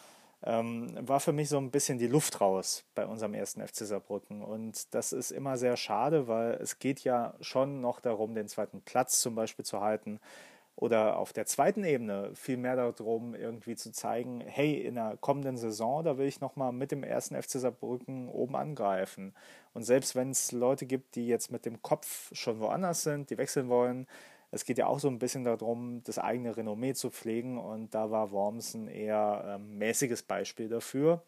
ähm, 0.43 0.97
war 1.07 1.21
für 1.21 1.33
mich 1.33 1.49
so 1.49 1.59
ein 1.59 1.71
bisschen 1.71 1.99
die 1.99 2.07
Luft 2.07 2.41
raus 2.41 2.85
bei 2.95 3.07
unserem 3.07 3.35
ersten 3.35 3.67
FC 3.67 3.87
Saarbrücken. 3.87 4.43
Und 4.43 4.95
das 4.95 5.13
ist 5.13 5.31
immer 5.31 5.59
sehr 5.59 5.77
schade, 5.77 6.29
weil 6.29 6.53
es 6.55 6.79
geht 6.79 7.01
ja 7.01 7.35
schon 7.41 7.81
noch 7.81 8.01
darum, 8.01 8.35
den 8.35 8.49
zweiten 8.49 8.81
Platz 8.83 9.21
zum 9.21 9.35
Beispiel 9.35 9.65
zu 9.65 9.81
halten 9.81 10.21
oder 10.81 11.19
auf 11.19 11.35
der 11.35 11.45
zweiten 11.45 11.85
Ebene 11.85 12.31
viel 12.35 12.57
mehr 12.57 12.75
darum, 12.75 13.35
irgendwie 13.35 13.77
zu 13.77 13.93
zeigen, 13.93 14.41
hey, 14.41 14.81
in 14.81 14.95
der 14.95 15.19
kommenden 15.21 15.59
Saison, 15.59 16.03
da 16.03 16.17
will 16.17 16.27
ich 16.27 16.41
nochmal 16.41 16.73
mit 16.73 16.91
dem 16.91 17.05
ersten 17.05 17.41
FC 17.41 17.53
Saarbrücken 17.61 18.31
oben 18.31 18.57
angreifen. 18.57 19.35
Und 19.75 19.83
selbst 19.83 20.17
wenn 20.17 20.31
es 20.31 20.53
Leute 20.53 20.87
gibt, 20.87 21.17
die 21.17 21.27
jetzt 21.27 21.53
mit 21.53 21.67
dem 21.67 21.83
Kopf 21.83 22.35
schon 22.35 22.61
woanders 22.61 23.03
sind, 23.03 23.29
die 23.29 23.37
wechseln 23.37 23.69
wollen, 23.69 24.07
es 24.51 24.65
geht 24.65 24.79
ja 24.79 24.87
auch 24.87 24.99
so 24.99 25.09
ein 25.09 25.19
bisschen 25.19 25.45
darum, 25.45 26.03
das 26.05 26.19
eigene 26.19 26.57
Renommee 26.57 26.95
zu 26.95 27.11
pflegen 27.11 27.59
und 27.59 27.95
da 27.95 28.11
war 28.11 28.33
Worms 28.33 28.75
ein 28.75 28.89
eher 28.89 29.45
ähm, 29.47 29.79
mäßiges 29.79 30.25
Beispiel 30.25 30.69
dafür. 30.69 31.23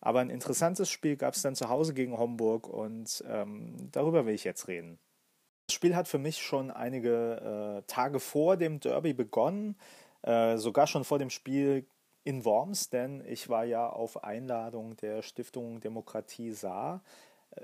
Aber 0.00 0.20
ein 0.20 0.30
interessantes 0.30 0.90
Spiel 0.90 1.16
gab 1.16 1.34
es 1.34 1.42
dann 1.42 1.54
zu 1.54 1.68
Hause 1.68 1.94
gegen 1.94 2.16
Homburg 2.18 2.68
und 2.68 3.24
ähm, 3.28 3.88
darüber 3.92 4.26
will 4.26 4.34
ich 4.34 4.44
jetzt 4.44 4.68
reden. 4.68 4.98
Das 5.66 5.74
Spiel 5.74 5.96
hat 5.96 6.06
für 6.06 6.18
mich 6.18 6.38
schon 6.38 6.70
einige 6.70 7.80
äh, 7.80 7.82
Tage 7.86 8.20
vor 8.20 8.56
dem 8.56 8.78
Derby 8.80 9.14
begonnen, 9.14 9.76
äh, 10.22 10.56
sogar 10.56 10.86
schon 10.86 11.04
vor 11.04 11.18
dem 11.18 11.30
Spiel 11.30 11.86
in 12.24 12.44
Worms, 12.44 12.88
denn 12.88 13.22
ich 13.26 13.48
war 13.48 13.64
ja 13.64 13.88
auf 13.88 14.24
Einladung 14.24 14.96
der 14.96 15.22
Stiftung 15.22 15.80
Demokratie 15.80 16.52
Saar 16.52 17.02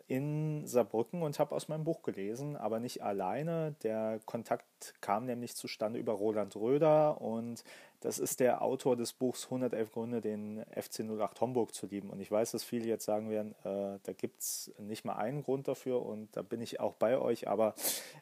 in 0.08 0.66
Saarbrücken 0.66 1.22
und 1.22 1.38
habe 1.38 1.54
aus 1.54 1.68
meinem 1.68 1.84
Buch 1.84 2.02
gelesen, 2.02 2.56
aber 2.56 2.80
nicht 2.80 3.02
alleine. 3.02 3.74
Der 3.82 4.20
Kontakt 4.26 4.94
kam 5.00 5.26
nämlich 5.26 5.56
zustande 5.56 5.98
über 5.98 6.12
Roland 6.12 6.56
Röder 6.56 7.20
und 7.20 7.64
das 8.02 8.18
ist 8.18 8.40
der 8.40 8.62
Autor 8.62 8.96
des 8.96 9.12
Buchs 9.12 9.44
111 9.44 9.92
Gründe, 9.92 10.20
den 10.20 10.64
FC 10.74 11.00
08 11.00 11.40
Homburg 11.40 11.72
zu 11.72 11.86
lieben. 11.86 12.10
Und 12.10 12.20
ich 12.20 12.30
weiß, 12.30 12.50
dass 12.50 12.64
viele 12.64 12.86
jetzt 12.86 13.04
sagen 13.04 13.30
werden, 13.30 13.54
äh, 13.64 14.00
da 14.02 14.12
gibt 14.12 14.40
es 14.40 14.74
nicht 14.78 15.04
mal 15.04 15.14
einen 15.14 15.44
Grund 15.44 15.68
dafür 15.68 16.04
und 16.04 16.36
da 16.36 16.42
bin 16.42 16.60
ich 16.60 16.80
auch 16.80 16.94
bei 16.94 17.16
euch. 17.16 17.46
Aber 17.46 17.74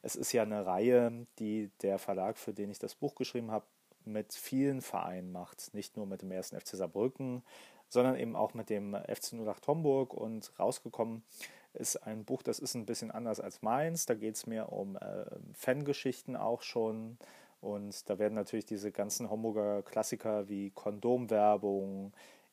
es 0.02 0.16
ist 0.16 0.32
ja 0.32 0.42
eine 0.42 0.66
Reihe, 0.66 1.26
die 1.38 1.70
der 1.80 1.98
Verlag, 1.98 2.36
für 2.36 2.52
den 2.52 2.70
ich 2.70 2.78
das 2.78 2.94
Buch 2.94 3.14
geschrieben 3.14 3.50
habe, 3.50 3.64
mit 4.04 4.34
vielen 4.34 4.82
Vereinen 4.82 5.32
macht. 5.32 5.72
Nicht 5.72 5.96
nur 5.96 6.06
mit 6.06 6.20
dem 6.20 6.30
ersten 6.30 6.60
FC 6.60 6.76
Saarbrücken, 6.76 7.42
sondern 7.88 8.16
eben 8.16 8.36
auch 8.36 8.52
mit 8.52 8.68
dem 8.68 8.94
FC 8.94 9.32
08 9.32 9.66
Homburg. 9.66 10.12
Und 10.12 10.52
rausgekommen 10.58 11.22
ist 11.74 11.96
ein 11.96 12.24
Buch, 12.24 12.42
das 12.42 12.58
ist 12.58 12.74
ein 12.74 12.86
bisschen 12.86 13.10
anders 13.10 13.40
als 13.40 13.62
meins. 13.62 14.06
Da 14.06 14.14
geht 14.14 14.34
es 14.36 14.46
mehr 14.46 14.72
um 14.72 14.96
äh, 14.96 15.24
Fangeschichten 15.54 16.36
auch 16.36 16.62
schon. 16.62 17.18
Und 17.60 18.08
da 18.08 18.18
werden 18.18 18.34
natürlich 18.34 18.64
diese 18.64 18.90
ganzen 18.90 19.30
Homburger 19.30 19.82
Klassiker 19.82 20.48
wie 20.48 20.70
Kondomwerbung, 20.70 22.12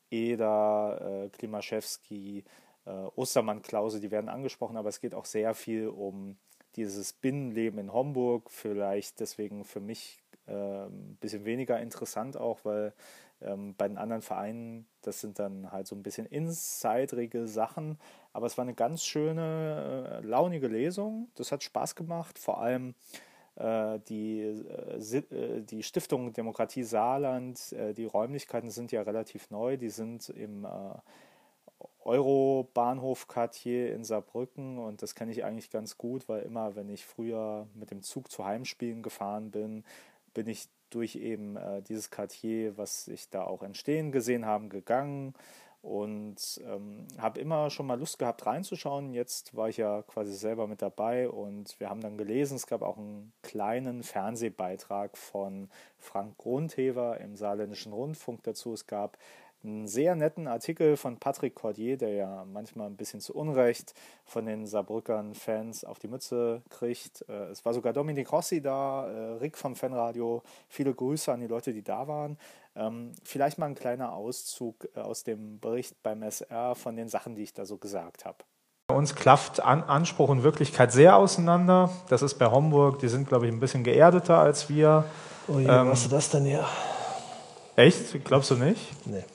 Eder, 0.09 1.25
äh, 1.25 1.29
Klimaschewski, 1.29 2.43
äh, 2.85 2.89
Ostermann-Klause, 3.15 3.99
die 3.99 4.11
werden 4.11 4.29
angesprochen, 4.29 4.77
aber 4.77 4.89
es 4.89 5.01
geht 5.01 5.13
auch 5.13 5.25
sehr 5.25 5.53
viel 5.53 5.87
um 5.87 6.37
dieses 6.75 7.13
Binnenleben 7.13 7.79
in 7.79 7.93
Homburg, 7.93 8.51
vielleicht 8.51 9.19
deswegen 9.19 9.65
für 9.65 9.79
mich 9.79 10.23
ein 10.47 11.17
bisschen 11.19 11.45
weniger 11.45 11.79
interessant 11.79 12.37
auch, 12.37 12.59
weil 12.63 12.93
ähm, 13.41 13.75
bei 13.77 13.87
den 13.87 13.97
anderen 13.97 14.21
Vereinen, 14.21 14.87
das 15.01 15.21
sind 15.21 15.39
dann 15.39 15.71
halt 15.71 15.87
so 15.87 15.95
ein 15.95 16.03
bisschen 16.03 16.25
insiderige 16.25 17.47
Sachen, 17.47 17.99
aber 18.33 18.47
es 18.47 18.57
war 18.57 18.63
eine 18.63 18.73
ganz 18.73 19.03
schöne, 19.03 20.21
äh, 20.23 20.25
launige 20.25 20.67
Lesung, 20.67 21.29
das 21.35 21.51
hat 21.51 21.63
Spaß 21.63 21.95
gemacht, 21.95 22.39
vor 22.39 22.61
allem 22.61 22.95
äh, 23.57 23.99
die, 24.07 24.41
äh, 24.41 25.17
äh, 25.17 25.61
die 25.61 25.83
Stiftung 25.83 26.31
Demokratie 26.33 26.83
Saarland, 26.83 27.75
die 27.97 28.05
Räumlichkeiten 28.05 28.69
sind 28.69 28.91
ja 28.91 29.01
relativ 29.01 29.49
neu, 29.49 29.77
die 29.77 29.89
sind 29.89 30.29
im 30.29 30.67
Euro-Bahnhof 32.01 33.27
Cartier 33.27 33.93
in 33.93 34.03
Saarbrücken. 34.03 34.77
Und 34.77 35.01
das 35.01 35.13
kenne 35.13 35.31
ich 35.31 35.43
eigentlich 35.43 35.69
ganz 35.69 35.97
gut, 35.97 36.29
weil 36.29 36.43
immer, 36.43 36.75
wenn 36.75 36.89
ich 36.89 37.05
früher 37.05 37.67
mit 37.73 37.91
dem 37.91 38.01
Zug 38.01 38.31
zu 38.31 38.45
Heimspielen 38.45 39.03
gefahren 39.03 39.51
bin, 39.51 39.83
bin 40.37 40.47
ich 40.47 40.69
durch 40.91 41.15
eben 41.15 41.57
dieses 41.89 42.11
Quartier, 42.11 42.77
was 42.77 43.07
ich 43.07 43.27
da 43.31 43.43
auch 43.43 43.63
entstehen 43.63 44.11
gesehen 44.11 44.45
haben, 44.45 44.69
gegangen 44.69 45.33
und 45.81 46.61
ähm, 46.63 47.07
habe 47.17 47.39
immer 47.39 47.71
schon 47.71 47.87
mal 47.87 47.97
Lust 47.97 48.19
gehabt 48.19 48.45
reinzuschauen. 48.45 49.13
Jetzt 49.13 49.55
war 49.55 49.69
ich 49.69 49.77
ja 49.77 50.03
quasi 50.03 50.33
selber 50.33 50.67
mit 50.67 50.83
dabei 50.83 51.27
und 51.27 51.79
wir 51.79 51.89
haben 51.89 52.01
dann 52.01 52.19
gelesen, 52.19 52.55
es 52.55 52.67
gab 52.67 52.83
auch 52.83 52.97
einen 52.97 53.33
kleinen 53.41 54.03
Fernsehbeitrag 54.03 55.17
von 55.17 55.69
Frank 55.97 56.37
Grundhever 56.37 57.19
im 57.19 57.35
Saarländischen 57.35 57.93
Rundfunk 57.93 58.43
dazu. 58.43 58.73
Es 58.73 58.85
gab 58.85 59.17
einen 59.63 59.87
sehr 59.87 60.15
netten 60.15 60.47
Artikel 60.47 60.97
von 60.97 61.17
Patrick 61.17 61.55
Cordier, 61.55 61.97
der 61.97 62.13
ja 62.13 62.45
manchmal 62.45 62.87
ein 62.87 62.95
bisschen 62.95 63.19
zu 63.19 63.33
Unrecht 63.33 63.93
von 64.25 64.45
den 64.45 64.65
Saarbrückern 64.67 65.33
Fans 65.33 65.83
auf 65.83 65.99
die 65.99 66.07
Mütze 66.07 66.61
kriegt. 66.69 67.25
Äh, 67.27 67.49
es 67.49 67.65
war 67.65 67.73
sogar 67.73 67.93
Dominik 67.93 68.31
Rossi 68.31 68.61
da, 68.61 69.07
äh, 69.07 69.31
Rick 69.39 69.57
vom 69.57 69.75
Fanradio. 69.75 70.43
Viele 70.69 70.93
Grüße 70.93 71.31
an 71.31 71.41
die 71.41 71.47
Leute, 71.47 71.73
die 71.73 71.83
da 71.83 72.07
waren. 72.07 72.37
Ähm, 72.75 73.11
vielleicht 73.23 73.57
mal 73.57 73.65
ein 73.65 73.75
kleiner 73.75 74.13
Auszug 74.13 74.87
äh, 74.95 74.99
aus 74.99 75.23
dem 75.23 75.59
Bericht 75.59 76.01
beim 76.03 76.21
SR 76.21 76.75
von 76.75 76.95
den 76.95 77.09
Sachen, 77.09 77.35
die 77.35 77.43
ich 77.43 77.53
da 77.53 77.65
so 77.65 77.77
gesagt 77.77 78.25
habe. 78.25 78.37
Bei 78.87 78.95
uns 78.95 79.15
klafft 79.15 79.59
An 79.59 79.83
Anspruch 79.83 80.29
und 80.29 80.43
Wirklichkeit 80.43 80.93
sehr 80.93 81.17
auseinander. 81.17 81.89
Das 82.07 82.21
ist 82.21 82.35
bei 82.35 82.45
Homburg, 82.45 82.99
die 82.99 83.09
sind, 83.09 83.27
glaube 83.27 83.47
ich, 83.47 83.51
ein 83.51 83.59
bisschen 83.59 83.83
geerdeter 83.83 84.39
als 84.39 84.69
wir. 84.69 85.03
Oh 85.49 85.59
je, 85.59 85.67
ähm, 85.67 85.89
was 85.89 86.03
ist 86.03 86.11
das 86.11 86.29
denn 86.29 86.45
hier? 86.45 86.65
Echt? 87.75 88.23
Glaubst 88.23 88.51
du 88.51 88.55
nicht? 88.55 88.81
Nee. 89.05 89.25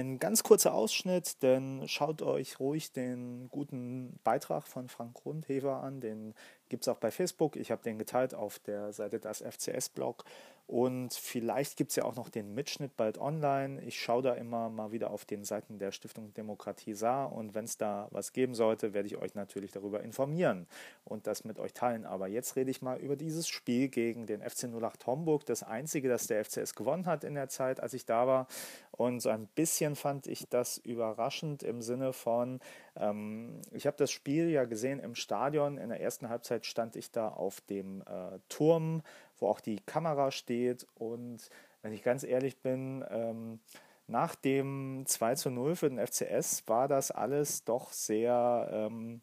Ein 0.00 0.18
ganz 0.18 0.42
kurzer 0.42 0.72
Ausschnitt, 0.72 1.42
denn 1.42 1.86
schaut 1.86 2.22
euch 2.22 2.58
ruhig 2.58 2.90
den 2.90 3.50
guten 3.50 4.18
Beitrag 4.24 4.66
von 4.66 4.88
Frank 4.88 5.12
Grundhever 5.12 5.82
an. 5.82 6.00
Den 6.00 6.32
gibt 6.70 6.84
es 6.84 6.88
auch 6.88 6.96
bei 6.96 7.10
Facebook. 7.10 7.54
Ich 7.56 7.70
habe 7.70 7.82
den 7.82 7.98
geteilt 7.98 8.34
auf 8.34 8.58
der 8.60 8.94
Seite 8.94 9.20
des 9.20 9.42
FCS-Blog. 9.42 10.24
Und 10.70 11.14
vielleicht 11.14 11.76
gibt 11.76 11.90
es 11.90 11.96
ja 11.96 12.04
auch 12.04 12.14
noch 12.14 12.28
den 12.28 12.54
Mitschnitt 12.54 12.96
bald 12.96 13.18
online. 13.18 13.82
Ich 13.82 13.98
schaue 13.98 14.22
da 14.22 14.34
immer 14.34 14.70
mal 14.70 14.92
wieder 14.92 15.10
auf 15.10 15.24
den 15.24 15.42
Seiten 15.42 15.80
der 15.80 15.90
Stiftung 15.90 16.32
Demokratie 16.32 16.94
Saar. 16.94 17.32
Und 17.32 17.56
wenn 17.56 17.64
es 17.64 17.76
da 17.76 18.06
was 18.12 18.32
geben 18.32 18.54
sollte, 18.54 18.94
werde 18.94 19.08
ich 19.08 19.16
euch 19.16 19.34
natürlich 19.34 19.72
darüber 19.72 20.00
informieren 20.00 20.68
und 21.02 21.26
das 21.26 21.44
mit 21.44 21.58
euch 21.58 21.74
teilen. 21.74 22.06
Aber 22.06 22.28
jetzt 22.28 22.54
rede 22.54 22.70
ich 22.70 22.82
mal 22.82 23.00
über 23.00 23.16
dieses 23.16 23.48
Spiel 23.48 23.88
gegen 23.88 24.26
den 24.26 24.48
FC 24.48 24.68
08 24.72 25.08
Homburg. 25.08 25.44
Das 25.44 25.64
einzige, 25.64 26.08
das 26.08 26.28
der 26.28 26.44
FCS 26.44 26.76
gewonnen 26.76 27.06
hat 27.06 27.24
in 27.24 27.34
der 27.34 27.48
Zeit, 27.48 27.80
als 27.80 27.92
ich 27.92 28.06
da 28.06 28.28
war. 28.28 28.46
Und 28.92 29.18
so 29.18 29.30
ein 29.30 29.48
bisschen 29.48 29.96
fand 29.96 30.28
ich 30.28 30.48
das 30.50 30.78
überraschend 30.78 31.64
im 31.64 31.82
Sinne 31.82 32.12
von, 32.12 32.60
ähm, 32.94 33.60
ich 33.72 33.88
habe 33.88 33.96
das 33.96 34.12
Spiel 34.12 34.50
ja 34.50 34.66
gesehen 34.66 35.00
im 35.00 35.16
Stadion. 35.16 35.78
In 35.78 35.88
der 35.88 36.00
ersten 36.00 36.28
Halbzeit 36.28 36.64
stand 36.64 36.94
ich 36.94 37.10
da 37.10 37.28
auf 37.28 37.60
dem 37.62 38.02
äh, 38.02 38.38
Turm, 38.48 39.02
wo 39.40 39.48
auch 39.48 39.60
die 39.60 39.80
Kamera 39.86 40.30
steht. 40.30 40.86
Und 40.94 41.50
wenn 41.82 41.92
ich 41.92 42.02
ganz 42.02 42.24
ehrlich 42.24 42.58
bin, 42.58 43.04
ähm, 43.10 43.60
nach 44.06 44.34
dem 44.34 45.04
2 45.06 45.34
zu 45.36 45.50
0 45.50 45.76
für 45.76 45.88
den 45.88 46.04
FCS 46.04 46.64
war 46.66 46.88
das 46.88 47.10
alles 47.10 47.64
doch 47.64 47.92
sehr 47.92 48.68
ähm, 48.72 49.20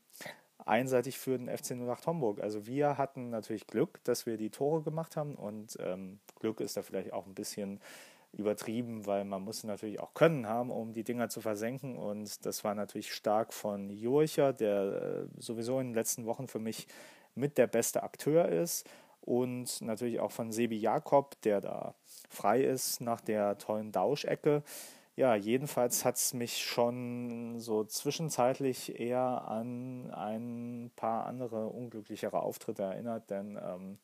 einseitig 0.66 1.18
für 1.18 1.38
den 1.38 1.50
FC 1.50 1.72
08 1.72 2.08
Homburg. 2.08 2.42
Also 2.42 2.68
wir 2.68 2.98
hatten 2.98 3.30
natürlich 3.30 3.68
Glück, 3.68 4.04
dass 4.04 4.26
wir 4.26 4.38
die 4.38 4.50
Tore 4.50 4.84
gemacht 4.84 5.18
haben 5.18 5.36
und 5.36 5.78
ähm, 5.80 6.20
Glück 6.40 6.62
ist 6.62 6.78
da 6.78 6.82
vielleicht 6.82 7.14
auch 7.14 7.26
ein 7.26 7.36
bisschen 7.36 7.80
übertrieben, 8.34 9.06
weil 9.06 9.26
man 9.26 9.42
muss 9.42 9.64
natürlich 9.64 10.00
auch 10.00 10.14
Können 10.14 10.48
haben, 10.48 10.70
um 10.70 10.94
die 10.94 11.04
Dinger 11.04 11.30
zu 11.30 11.42
versenken. 11.42 11.98
Und 11.98 12.46
das 12.46 12.64
war 12.64 12.76
natürlich 12.76 13.14
stark 13.14 13.54
von 13.54 13.90
Jurcher, 13.90 14.54
der 14.54 15.28
äh, 15.36 15.42
sowieso 15.42 15.80
in 15.80 15.88
den 15.88 15.96
letzten 15.96 16.26
Wochen 16.26 16.48
für 16.48 16.60
mich 16.60 16.88
mit 17.36 17.58
der 17.58 17.68
beste 17.68 18.04
Akteur 18.04 18.50
ist. 18.50 18.88
Und 19.28 19.82
natürlich 19.82 20.22
auch 20.22 20.32
von 20.32 20.54
Sebi 20.54 20.78
Jakob, 20.78 21.42
der 21.42 21.60
da 21.60 21.96
frei 22.30 22.62
ist 22.62 23.02
nach 23.02 23.20
der 23.20 23.58
tollen 23.58 23.92
Dauschecke. 23.92 24.64
Ja, 25.18 25.36
jedenfalls 25.36 26.06
hat 26.06 26.16
es 26.16 26.34
mich 26.34 26.60
schon 26.60 27.60
so 27.60 27.84
zwischenzeitlich 27.84 28.98
eher 29.02 29.46
an 29.46 30.10
ein 30.12 30.92
paar 30.96 31.26
andere 31.26 31.68
unglücklichere 31.68 32.40
Auftritte 32.40 32.84
erinnert, 32.84 33.30
denn 33.30 33.60
ähm, 33.62 33.98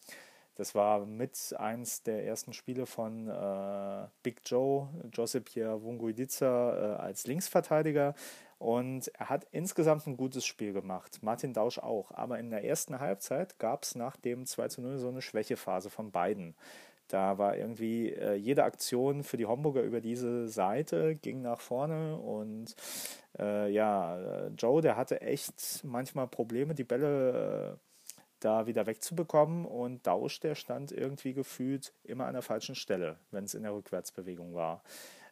das 0.56 0.76
war 0.76 1.06
mit 1.06 1.56
eins 1.58 2.04
der 2.04 2.26
ersten 2.26 2.54
Spiele 2.54 2.86
von 2.86 3.28
äh, 3.28 4.08
Big 4.22 4.42
Joe, 4.46 4.90
Josep 5.12 5.46
Pierre 5.46 5.82
Wunguidiza, 5.82 6.96
äh, 6.98 7.02
als 7.02 7.26
Linksverteidiger. 7.26 8.14
Und 8.60 9.10
er 9.18 9.30
hat 9.30 9.48
insgesamt 9.52 10.08
ein 10.08 10.16
gutes 10.16 10.46
Spiel 10.46 10.72
gemacht. 10.72 11.20
Martin 11.22 11.54
Dausch 11.54 11.80
auch. 11.80 12.12
Aber 12.12 12.40
in 12.40 12.50
der 12.50 12.64
ersten 12.64 13.00
Halbzeit 13.00 13.60
gab 13.60 13.84
es 13.84 13.96
nach 13.96 14.16
dem 14.16 14.46
2 14.46 14.68
zu 14.70 14.82
0 14.82 14.98
so 15.00 15.10
eine 15.10 15.22
Schwächephase 15.22 15.90
von 15.90 16.12
beiden. 16.12 16.56
Da 17.08 17.38
war 17.38 17.58
irgendwie 17.58 18.14
äh, 18.14 18.36
jede 18.36 18.64
Aktion 18.64 19.24
für 19.24 19.38
die 19.38 19.46
Homburger 19.46 19.82
über 19.82 20.02
diese 20.02 20.48
Seite 20.48 21.16
ging 21.16 21.42
nach 21.42 21.60
vorne 21.60 22.16
und 22.18 22.76
äh, 23.38 23.70
ja, 23.70 24.48
Joe, 24.58 24.82
der 24.82 24.96
hatte 24.96 25.22
echt 25.22 25.84
manchmal 25.84 26.28
Probleme, 26.28 26.74
die 26.74 26.86
Bälle 26.86 27.74
äh, 27.74 27.93
da 28.44 28.68
wieder 28.68 28.86
wegzubekommen 28.86 29.66
und 29.66 30.06
Dausch, 30.06 30.40
der 30.40 30.56
stand 30.56 30.92
irgendwie 30.92 31.34
gefühlt 31.34 31.94
immer 32.04 32.26
an 32.26 32.34
der 32.34 32.42
falschen 32.42 32.76
Stelle, 32.76 33.18
wenn 33.32 33.46
es 33.46 33.54
in 33.54 33.64
der 33.64 33.74
Rückwärtsbewegung 33.74 34.54
war. 34.54 34.84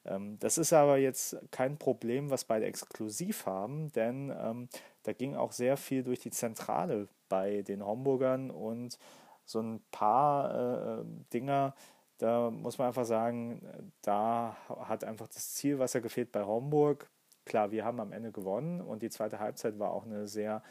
Ähm, 0.05 0.37
das 0.39 0.57
ist 0.57 0.73
aber 0.73 0.97
jetzt 0.97 1.37
kein 1.51 1.77
Problem, 1.77 2.29
was 2.29 2.45
beide 2.45 2.65
exklusiv 2.65 3.45
haben, 3.45 3.91
denn 3.91 4.33
ähm, 4.35 4.69
da 5.03 5.13
ging 5.13 5.35
auch 5.35 5.51
sehr 5.51 5.77
viel 5.77 6.03
durch 6.03 6.19
die 6.19 6.31
Zentrale 6.31 7.07
bei 7.29 7.61
den 7.61 7.85
Homburgern 7.85 8.51
und 8.51 8.97
so 9.45 9.59
ein 9.59 9.81
paar 9.91 10.99
äh, 10.99 11.03
Dinger, 11.33 11.75
da 12.21 12.51
muss 12.51 12.77
man 12.77 12.87
einfach 12.87 13.05
sagen, 13.05 13.91
da 14.03 14.55
hat 14.67 15.03
einfach 15.03 15.27
das 15.27 15.55
Zielwasser 15.55 16.01
gefehlt 16.01 16.31
bei 16.31 16.43
Homburg. 16.43 17.09
Klar, 17.45 17.71
wir 17.71 17.83
haben 17.83 17.99
am 17.99 18.11
Ende 18.11 18.31
gewonnen 18.31 18.79
und 18.79 19.01
die 19.01 19.09
zweite 19.09 19.39
Halbzeit 19.39 19.79
war 19.79 19.91
auch 19.91 20.05
eine 20.05 20.27
sehr 20.27 20.61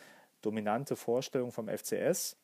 dominante 0.42 0.96
Vorstellung 0.96 1.52
vom 1.52 1.68
FCS. 1.68 2.36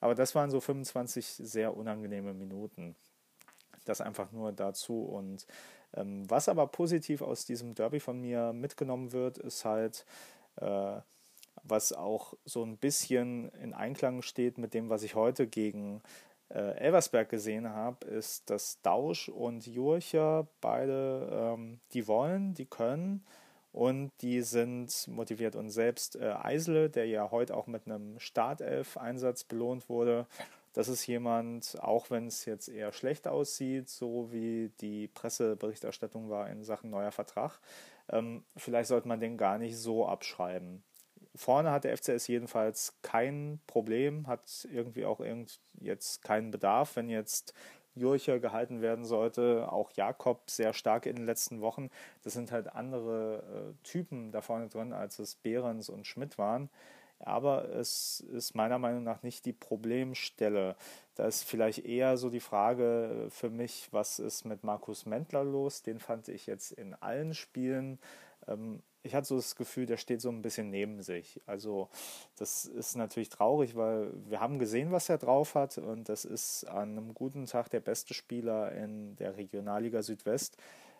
Aber 0.00 0.14
das 0.14 0.34
waren 0.34 0.50
so 0.50 0.60
25 0.60 1.26
sehr 1.26 1.76
unangenehme 1.76 2.32
Minuten. 2.32 2.96
Das 3.84 4.00
einfach 4.00 4.32
nur 4.32 4.52
dazu. 4.52 5.02
Und 5.04 5.46
ähm, 5.94 6.28
was 6.28 6.48
aber 6.48 6.66
positiv 6.66 7.22
aus 7.22 7.44
diesem 7.44 7.74
Derby 7.74 8.00
von 8.00 8.20
mir 8.20 8.52
mitgenommen 8.52 9.12
wird, 9.12 9.38
ist 9.38 9.64
halt, 9.64 10.06
äh, 10.56 11.00
was 11.62 11.92
auch 11.92 12.34
so 12.44 12.64
ein 12.64 12.78
bisschen 12.78 13.50
in 13.50 13.74
Einklang 13.74 14.22
steht 14.22 14.58
mit 14.58 14.72
dem, 14.72 14.88
was 14.88 15.02
ich 15.02 15.14
heute 15.14 15.46
gegen 15.46 16.02
äh, 16.48 16.76
Elversberg 16.78 17.28
gesehen 17.28 17.68
habe, 17.68 18.06
ist, 18.06 18.48
dass 18.50 18.80
Dausch 18.82 19.28
und 19.28 19.66
Jurcher 19.66 20.46
beide, 20.60 21.28
ähm, 21.32 21.80
die 21.92 22.06
wollen, 22.06 22.54
die 22.54 22.66
können 22.66 23.24
und 23.72 24.12
die 24.20 24.42
sind 24.42 25.06
motiviert. 25.08 25.56
Und 25.56 25.70
selbst 25.70 26.16
äh, 26.16 26.32
Eisele, 26.32 26.90
der 26.90 27.06
ja 27.06 27.30
heute 27.30 27.56
auch 27.56 27.66
mit 27.66 27.86
einem 27.86 28.18
Startelf-Einsatz 28.18 29.44
belohnt 29.44 29.88
wurde, 29.88 30.26
das 30.72 30.88
ist 30.88 31.06
jemand, 31.06 31.76
auch 31.80 32.10
wenn 32.10 32.26
es 32.26 32.44
jetzt 32.44 32.68
eher 32.68 32.92
schlecht 32.92 33.26
aussieht, 33.26 33.88
so 33.88 34.32
wie 34.32 34.70
die 34.80 35.08
Presseberichterstattung 35.08 36.30
war 36.30 36.48
in 36.48 36.62
Sachen 36.62 36.90
neuer 36.90 37.10
Vertrag, 37.10 37.58
ähm, 38.08 38.44
vielleicht 38.56 38.88
sollte 38.88 39.08
man 39.08 39.20
den 39.20 39.36
gar 39.36 39.58
nicht 39.58 39.76
so 39.76 40.06
abschreiben. 40.06 40.82
Vorne 41.34 41.70
hat 41.70 41.84
der 41.84 41.96
FCS 41.96 42.26
jedenfalls 42.26 42.94
kein 43.02 43.60
Problem, 43.66 44.26
hat 44.26 44.66
irgendwie 44.72 45.04
auch 45.04 45.20
irgend 45.20 45.60
jetzt 45.80 46.22
keinen 46.22 46.50
Bedarf, 46.50 46.96
wenn 46.96 47.08
jetzt 47.08 47.54
Jurcher 47.94 48.38
gehalten 48.38 48.82
werden 48.82 49.04
sollte, 49.04 49.70
auch 49.70 49.90
Jakob 49.92 50.50
sehr 50.50 50.72
stark 50.72 51.06
in 51.06 51.16
den 51.16 51.26
letzten 51.26 51.60
Wochen. 51.60 51.90
Das 52.22 52.32
sind 52.32 52.52
halt 52.52 52.72
andere 52.74 53.42
äh, 53.72 53.84
Typen 53.84 54.32
da 54.32 54.40
vorne 54.40 54.68
drin, 54.68 54.92
als 54.92 55.18
es 55.18 55.34
Behrens 55.34 55.88
und 55.88 56.06
Schmidt 56.06 56.38
waren 56.38 56.70
aber 57.20 57.68
es 57.74 58.20
ist 58.20 58.54
meiner 58.54 58.78
Meinung 58.78 59.04
nach 59.04 59.22
nicht 59.22 59.44
die 59.44 59.52
Problemstelle. 59.52 60.76
Da 61.14 61.26
ist 61.26 61.44
vielleicht 61.44 61.84
eher 61.84 62.16
so 62.16 62.30
die 62.30 62.40
Frage 62.40 63.26
für 63.28 63.50
mich, 63.50 63.88
was 63.92 64.18
ist 64.18 64.44
mit 64.44 64.64
Markus 64.64 65.04
Mentler 65.04 65.44
los? 65.44 65.82
Den 65.82 65.98
fand 66.00 66.28
ich 66.28 66.46
jetzt 66.46 66.72
in 66.72 66.94
allen 66.94 67.34
Spielen. 67.34 67.98
Ähm, 68.48 68.82
ich 69.02 69.14
hatte 69.14 69.26
so 69.26 69.36
das 69.36 69.56
Gefühl, 69.56 69.86
der 69.86 69.96
steht 69.96 70.20
so 70.20 70.28
ein 70.28 70.42
bisschen 70.42 70.70
neben 70.70 71.02
sich. 71.02 71.40
Also 71.46 71.88
das 72.36 72.66
ist 72.66 72.96
natürlich 72.96 73.28
traurig, 73.30 73.74
weil 73.76 74.12
wir 74.28 74.40
haben 74.40 74.58
gesehen, 74.58 74.92
was 74.92 75.08
er 75.08 75.18
drauf 75.18 75.54
hat 75.54 75.78
und 75.78 76.08
das 76.08 76.24
ist 76.24 76.64
an 76.64 76.90
einem 76.98 77.14
guten 77.14 77.46
Tag 77.46 77.70
der 77.70 77.80
beste 77.80 78.14
Spieler 78.14 78.72
in 78.72 79.16
der 79.16 79.36
Regionalliga 79.36 80.02
Südwest. 80.02 80.56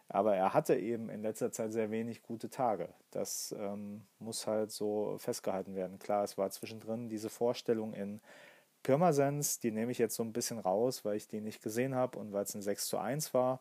Aber 0.09 0.35
er 0.35 0.55
hatte 0.55 0.75
eben 0.75 1.09
in 1.09 1.23
letzter 1.23 1.53
Zeit 1.53 1.73
sehr 1.73 1.93
wenig 1.93 2.23
gute 2.23 2.51
Tage. 2.51 2.89
Das 3.13 3.55
ähm, 3.57 4.03
muss 4.19 4.47
halt 4.47 4.73
so 4.73 5.17
festgehalten 5.19 5.77
werden. 5.77 6.01
Klar, 6.01 6.25
es 6.25 6.37
war 6.37 6.51
zwischendrin 6.51 7.09
diese 7.09 7.29
Vorstellung 7.29 7.95
in 7.95 8.21
Pirmasens, 8.83 9.61
die 9.61 9.71
nehme 9.71 9.93
ich 9.93 9.99
jetzt 9.99 10.17
so 10.17 10.25
ein 10.25 10.33
bisschen 10.33 10.59
raus, 10.59 11.05
weil 11.05 11.17
ich 11.17 11.29
die 11.29 11.41
nicht 11.41 11.63
gesehen 11.63 11.95
habe 11.95 12.19
und 12.19 12.33
weil 12.33 12.43
es 12.43 12.55
ein 12.55 12.63
6 12.63 12.89
zu 12.89 12.99
1 12.99 13.35
war. 13.35 13.61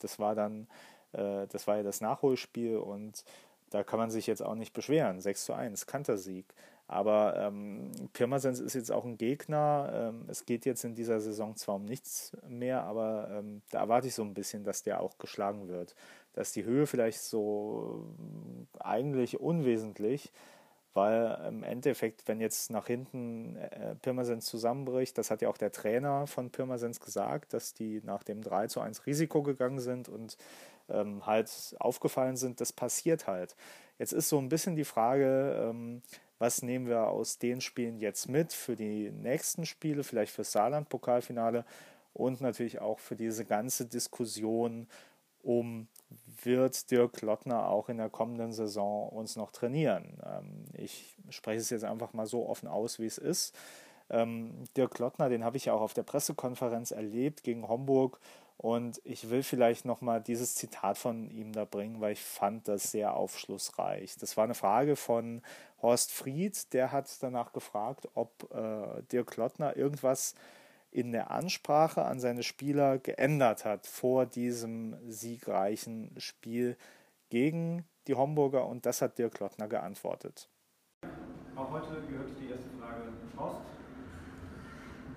Das 0.00 0.18
war 0.18 0.34
dann, 0.34 0.66
äh, 1.12 1.46
das 1.46 1.66
war 1.66 1.76
ja 1.76 1.82
das 1.82 2.00
Nachholspiel 2.00 2.78
und 2.78 3.24
da 3.76 3.84
kann 3.84 3.98
man 3.98 4.10
sich 4.10 4.26
jetzt 4.26 4.42
auch 4.42 4.54
nicht 4.54 4.72
beschweren. 4.72 5.20
6 5.20 5.44
zu 5.44 5.52
1, 5.52 5.86
Kantersieg. 5.86 6.46
Aber 6.88 7.36
ähm, 7.36 7.90
Pirmasens 8.14 8.58
ist 8.58 8.74
jetzt 8.74 8.90
auch 8.90 9.04
ein 9.04 9.18
Gegner. 9.18 9.90
Ähm, 9.92 10.24
es 10.28 10.46
geht 10.46 10.64
jetzt 10.64 10.84
in 10.84 10.94
dieser 10.94 11.20
Saison 11.20 11.56
zwar 11.56 11.74
um 11.74 11.84
nichts 11.84 12.34
mehr, 12.48 12.84
aber 12.84 13.28
ähm, 13.30 13.60
da 13.70 13.80
erwarte 13.80 14.06
ich 14.06 14.14
so 14.14 14.22
ein 14.22 14.32
bisschen, 14.32 14.64
dass 14.64 14.82
der 14.82 15.00
auch 15.00 15.18
geschlagen 15.18 15.68
wird. 15.68 15.94
Dass 16.32 16.52
die 16.52 16.64
Höhe 16.64 16.86
vielleicht 16.86 17.20
so 17.20 18.06
äh, 18.78 18.82
eigentlich 18.82 19.40
unwesentlich, 19.40 20.32
weil 20.94 21.38
im 21.46 21.62
Endeffekt, 21.62 22.26
wenn 22.28 22.40
jetzt 22.40 22.70
nach 22.70 22.86
hinten 22.86 23.56
äh, 23.56 23.94
Pirmasens 23.96 24.46
zusammenbricht, 24.46 25.18
das 25.18 25.30
hat 25.30 25.42
ja 25.42 25.50
auch 25.50 25.58
der 25.58 25.72
Trainer 25.72 26.26
von 26.26 26.48
Pirmasens 26.48 27.00
gesagt, 27.00 27.52
dass 27.52 27.74
die 27.74 28.00
nach 28.04 28.22
dem 28.22 28.40
3 28.40 28.68
zu 28.68 28.80
1 28.80 29.04
Risiko 29.04 29.42
gegangen 29.42 29.80
sind 29.80 30.08
und 30.08 30.38
ähm, 30.88 31.26
halt 31.26 31.76
aufgefallen 31.78 32.36
sind, 32.36 32.60
das 32.60 32.72
passiert 32.72 33.26
halt. 33.26 33.56
Jetzt 33.98 34.12
ist 34.12 34.28
so 34.28 34.38
ein 34.38 34.48
bisschen 34.48 34.76
die 34.76 34.84
Frage, 34.84 35.68
ähm, 35.70 36.02
was 36.38 36.62
nehmen 36.62 36.86
wir 36.86 37.08
aus 37.08 37.38
den 37.38 37.60
Spielen 37.60 37.98
jetzt 37.98 38.28
mit 38.28 38.52
für 38.52 38.76
die 38.76 39.10
nächsten 39.10 39.64
Spiele, 39.64 40.04
vielleicht 40.04 40.32
für 40.32 40.44
Saarland-Pokalfinale 40.44 41.64
und 42.12 42.40
natürlich 42.40 42.80
auch 42.80 42.98
für 42.98 43.16
diese 43.16 43.44
ganze 43.44 43.86
Diskussion 43.86 44.86
um, 45.42 45.86
wird 46.42 46.90
Dirk 46.90 47.22
Lottner 47.22 47.68
auch 47.68 47.88
in 47.88 47.98
der 47.98 48.10
kommenden 48.10 48.52
Saison 48.52 49.08
uns 49.08 49.36
noch 49.36 49.52
trainieren? 49.52 50.18
Ähm, 50.24 50.64
ich 50.74 51.16
spreche 51.30 51.60
es 51.60 51.70
jetzt 51.70 51.84
einfach 51.84 52.12
mal 52.12 52.26
so 52.26 52.48
offen 52.48 52.68
aus, 52.68 52.98
wie 52.98 53.06
es 53.06 53.18
ist. 53.18 53.54
Ähm, 54.10 54.64
Dirk 54.76 54.98
Lottner, 54.98 55.28
den 55.28 55.44
habe 55.44 55.56
ich 55.56 55.66
ja 55.66 55.72
auch 55.72 55.80
auf 55.80 55.94
der 55.94 56.02
Pressekonferenz 56.02 56.90
erlebt 56.90 57.42
gegen 57.42 57.68
Homburg 57.68 58.20
und 58.58 59.00
ich 59.04 59.28
will 59.28 59.42
vielleicht 59.42 59.84
nochmal 59.84 60.22
dieses 60.22 60.54
Zitat 60.54 60.96
von 60.96 61.30
ihm 61.30 61.52
da 61.52 61.64
bringen, 61.64 62.00
weil 62.00 62.12
ich 62.12 62.22
fand 62.22 62.68
das 62.68 62.90
sehr 62.90 63.14
aufschlussreich. 63.14 64.16
Das 64.16 64.36
war 64.36 64.44
eine 64.44 64.54
Frage 64.54 64.96
von 64.96 65.42
Horst 65.82 66.12
Fried, 66.12 66.72
der 66.72 66.90
hat 66.90 67.22
danach 67.22 67.52
gefragt, 67.52 68.08
ob 68.14 68.50
äh, 68.54 69.02
Dirk 69.12 69.36
Lottner 69.36 69.76
irgendwas 69.76 70.34
in 70.90 71.12
der 71.12 71.30
Ansprache 71.30 72.06
an 72.06 72.18
seine 72.18 72.42
Spieler 72.42 72.98
geändert 72.98 73.66
hat 73.66 73.86
vor 73.86 74.24
diesem 74.24 74.96
siegreichen 75.10 76.14
Spiel 76.16 76.78
gegen 77.28 77.84
die 78.06 78.14
Homburger 78.14 78.66
und 78.66 78.86
das 78.86 79.02
hat 79.02 79.18
Dirk 79.18 79.38
Lottner 79.40 79.68
geantwortet. 79.68 80.48
Auch 81.54 81.70
heute 81.70 82.00
gehört 82.08 82.30
die 82.40 82.50
erste 82.50 82.70
Frage 82.80 83.12
Horst. 83.38 83.60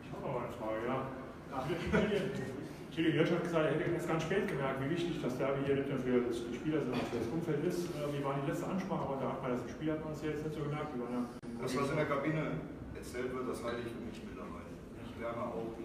Ich 0.03 0.11
habe 0.11 0.27
noch 0.27 0.43
eine 0.43 0.51
Frage, 0.51 0.85
ja. 0.85 1.07
Chili 2.93 3.11
Hirsch 3.11 3.31
hat 3.31 3.43
gesagt, 3.43 3.65
er 3.65 3.71
hätte 3.71 3.91
erst 3.91 4.07
ganz 4.07 4.23
spät 4.23 4.47
gemerkt, 4.47 4.83
wie 4.83 4.89
wichtig 4.89 5.21
das 5.21 5.37
Derby 5.37 5.65
hier 5.65 5.75
nicht 5.75 5.89
nur 5.89 5.99
für 5.99 6.21
die 6.21 6.55
Spieler, 6.55 6.81
sondern 6.81 7.05
für 7.05 7.19
das 7.19 7.27
Umfeld 7.27 7.63
ist. 7.63 7.85
Äh, 7.95 8.09
wie 8.11 8.23
war 8.23 8.35
die 8.41 8.49
letzte 8.49 8.65
Ansprache? 8.65 9.03
Aber 9.05 9.17
da 9.21 9.29
hat 9.33 9.41
man 9.41 9.51
das 9.51 9.61
im 9.61 9.69
Spiel 9.69 9.91
hat 9.91 10.03
man 10.03 10.13
es 10.13 10.21
jetzt 10.23 10.43
nicht 10.43 10.55
so 10.55 10.63
gemerkt. 10.63 10.89
Ja 10.97 11.39
das, 11.61 11.75
was 11.75 11.89
in 11.89 11.97
der 11.97 12.05
Kabine 12.05 12.51
erzählt 12.95 13.33
wird, 13.33 13.49
das 13.49 13.63
halte 13.63 13.81
ich 13.83 13.91
für 13.91 13.99
mich 13.99 14.19
mittlerweile. 14.23 14.71
Ich 15.05 15.19
lerne 15.19 15.43
auch 15.43 15.75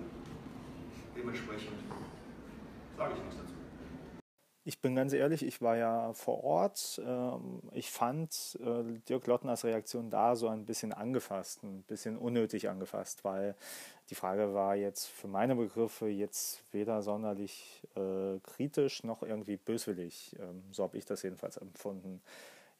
dementsprechend 1.17 1.79
sage 2.97 3.15
ich 3.17 3.23
nichts 3.23 3.37
dazu. 3.37 3.54
Ich 4.67 4.81
bin 4.81 4.95
ganz 4.95 5.13
ehrlich, 5.13 5.45
ich 5.45 5.61
war 5.61 5.77
ja 5.77 6.15
vor 6.15 6.43
Ort. 6.43 6.99
Ähm, 7.05 7.61
ich 7.73 7.91
fand 7.91 8.59
äh, 8.65 8.99
Dirk 9.09 9.27
Lottners 9.27 9.63
Reaktion 9.65 10.09
da 10.09 10.37
so 10.37 10.49
ein 10.49 10.65
bisschen 10.65 10.95
angefasst, 10.95 11.63
ein 11.63 11.83
bisschen 11.83 12.17
unnötig 12.17 12.71
angefasst, 12.71 13.25
weil 13.25 13.57
die 14.09 14.15
Frage 14.15 14.55
war 14.55 14.75
jetzt 14.75 15.07
für 15.07 15.29
meine 15.29 15.55
Begriffe 15.55 16.09
jetzt 16.09 16.63
weder 16.73 17.03
sonderlich 17.03 17.83
äh, 17.95 18.39
kritisch 18.43 19.05
noch 19.05 19.23
irgendwie 19.23 19.59
böswillig. 19.59 20.35
Ähm, 20.41 20.63
so 20.73 20.85
habe 20.85 20.97
ich 20.97 21.05
das 21.05 21.23
jedenfalls 21.23 21.59
empfunden. 21.59 22.23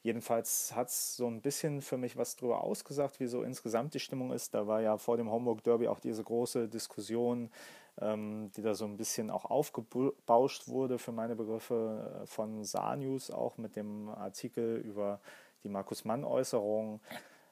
Jedenfalls 0.01 0.75
hat 0.75 0.89
es 0.89 1.15
so 1.15 1.27
ein 1.27 1.41
bisschen 1.41 1.81
für 1.83 1.97
mich 1.97 2.17
was 2.17 2.35
darüber 2.35 2.63
ausgesagt, 2.63 3.19
wie 3.19 3.27
so 3.27 3.43
insgesamt 3.43 3.93
die 3.93 3.99
Stimmung 3.99 4.31
ist. 4.31 4.55
Da 4.55 4.65
war 4.65 4.81
ja 4.81 4.97
vor 4.97 5.17
dem 5.17 5.29
Homburg 5.29 5.63
Derby 5.63 5.87
auch 5.87 5.99
diese 5.99 6.23
große 6.23 6.67
Diskussion 6.67 7.51
die 7.97 8.61
da 8.61 8.73
so 8.73 8.85
ein 8.85 8.97
bisschen 8.97 9.29
auch 9.29 9.45
aufgebauscht 9.45 10.67
wurde 10.67 10.99
für 10.99 11.13
meine 11.13 11.35
Begriffe 11.35 12.21
äh, 12.23 12.27
von 12.27 12.63
Saar 12.65 12.97
News, 12.97 13.31
auch 13.31 13.57
mit 13.57 13.75
dem 13.75 14.09
Artikel 14.09 14.77
über 14.77 15.21
die 15.63 15.69
Markus 15.69 16.03
Mann-Äußerung. 16.03 16.99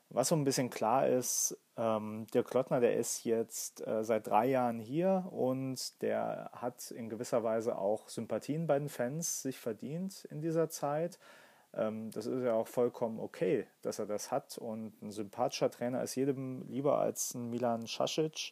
Was 0.09 0.27
so 0.27 0.35
ein 0.35 0.43
bisschen 0.43 0.69
klar 0.69 1.07
ist, 1.07 1.57
ähm, 1.77 2.27
der 2.33 2.43
Klottner, 2.43 2.79
der 2.79 2.97
ist 2.97 3.23
jetzt 3.23 3.87
äh, 3.87 4.03
seit 4.03 4.27
drei 4.27 4.45
Jahren 4.47 4.79
hier 4.79 5.27
und 5.31 6.01
der 6.01 6.51
hat 6.53 6.91
in 6.91 7.09
gewisser 7.09 7.43
Weise 7.43 7.77
auch 7.77 8.09
Sympathien 8.09 8.67
bei 8.67 8.77
den 8.77 8.89
Fans 8.89 9.41
sich 9.41 9.57
verdient 9.57 10.25
in 10.25 10.41
dieser 10.41 10.69
Zeit. 10.69 11.19
Ähm, 11.73 12.11
das 12.11 12.27
ist 12.27 12.43
ja 12.43 12.53
auch 12.53 12.67
vollkommen 12.67 13.19
okay, 13.19 13.65
dass 13.81 13.97
er 13.97 14.05
das 14.05 14.29
hat 14.29 14.57
und 14.57 15.01
ein 15.01 15.09
sympathischer 15.09 15.71
Trainer 15.71 16.03
ist 16.03 16.15
jedem 16.15 16.67
lieber 16.67 16.99
als 16.99 17.33
ein 17.33 17.49
Milan 17.49 17.87
Šašić 17.87 18.51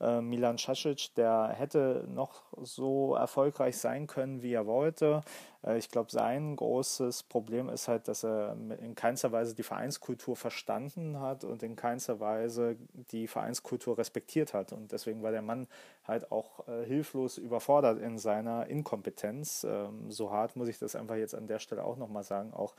Äh, 0.00 0.20
Milan 0.20 0.56
Casic, 0.56 1.14
der 1.14 1.54
hätte 1.56 2.04
noch 2.08 2.42
so 2.62 3.14
erfolgreich 3.14 3.76
sein 3.76 4.06
können, 4.06 4.42
wie 4.42 4.52
er 4.52 4.66
wollte. 4.66 5.22
Äh, 5.64 5.78
ich 5.78 5.90
glaube, 5.90 6.10
sein 6.10 6.56
großes 6.56 7.24
Problem 7.24 7.68
ist 7.68 7.88
halt, 7.88 8.08
dass 8.08 8.24
er 8.24 8.56
in 8.80 8.94
keinster 8.94 9.32
Weise 9.32 9.54
die 9.54 9.62
Vereinskultur 9.62 10.36
verstanden 10.36 11.20
hat 11.20 11.44
und 11.44 11.62
in 11.62 11.76
keinster 11.76 12.20
Weise 12.20 12.76
die 13.12 13.26
Vereinskultur 13.26 13.98
respektiert 13.98 14.54
hat. 14.54 14.72
Und 14.72 14.92
deswegen 14.92 15.22
war 15.22 15.32
der 15.32 15.42
Mann 15.42 15.66
halt 16.06 16.32
auch 16.32 16.66
äh, 16.66 16.84
hilflos 16.84 17.38
überfordert 17.38 18.00
in 18.00 18.18
seiner 18.18 18.66
Inkompetenz. 18.66 19.64
Ähm, 19.68 20.10
so 20.10 20.30
hart 20.30 20.56
muss 20.56 20.68
ich 20.68 20.78
das 20.78 20.96
einfach 20.96 21.16
jetzt 21.16 21.34
an 21.34 21.46
der 21.46 21.58
Stelle 21.58 21.84
auch 21.84 21.96
nochmal 21.96 22.24
sagen, 22.24 22.52
auch 22.52 22.74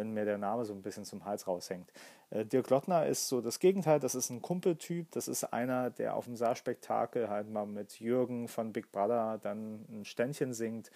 wenn 0.00 0.12
mir 0.12 0.24
der 0.24 0.38
Name 0.38 0.64
so 0.64 0.72
ein 0.72 0.82
bisschen 0.82 1.04
zum 1.04 1.26
Hals 1.26 1.46
raushängt. 1.46 1.92
Äh, 2.30 2.46
Dirk 2.46 2.70
Lottner 2.70 3.06
ist 3.06 3.28
so 3.28 3.42
das 3.42 3.58
Gegenteil, 3.58 4.00
das 4.00 4.14
ist 4.14 4.30
ein 4.30 4.40
Kumpeltyp, 4.40 5.10
das 5.12 5.28
ist 5.28 5.44
einer, 5.44 5.90
der 5.90 6.16
auf 6.16 6.24
dem 6.24 6.36
Saarspektakel 6.36 7.28
halt 7.28 7.50
mal 7.50 7.66
mit 7.66 8.00
Jürgen 8.00 8.48
von 8.48 8.72
Big 8.72 8.90
Brother 8.90 9.38
dann 9.42 9.84
ein 9.90 10.04
Ständchen 10.04 10.54
singt. 10.54 10.90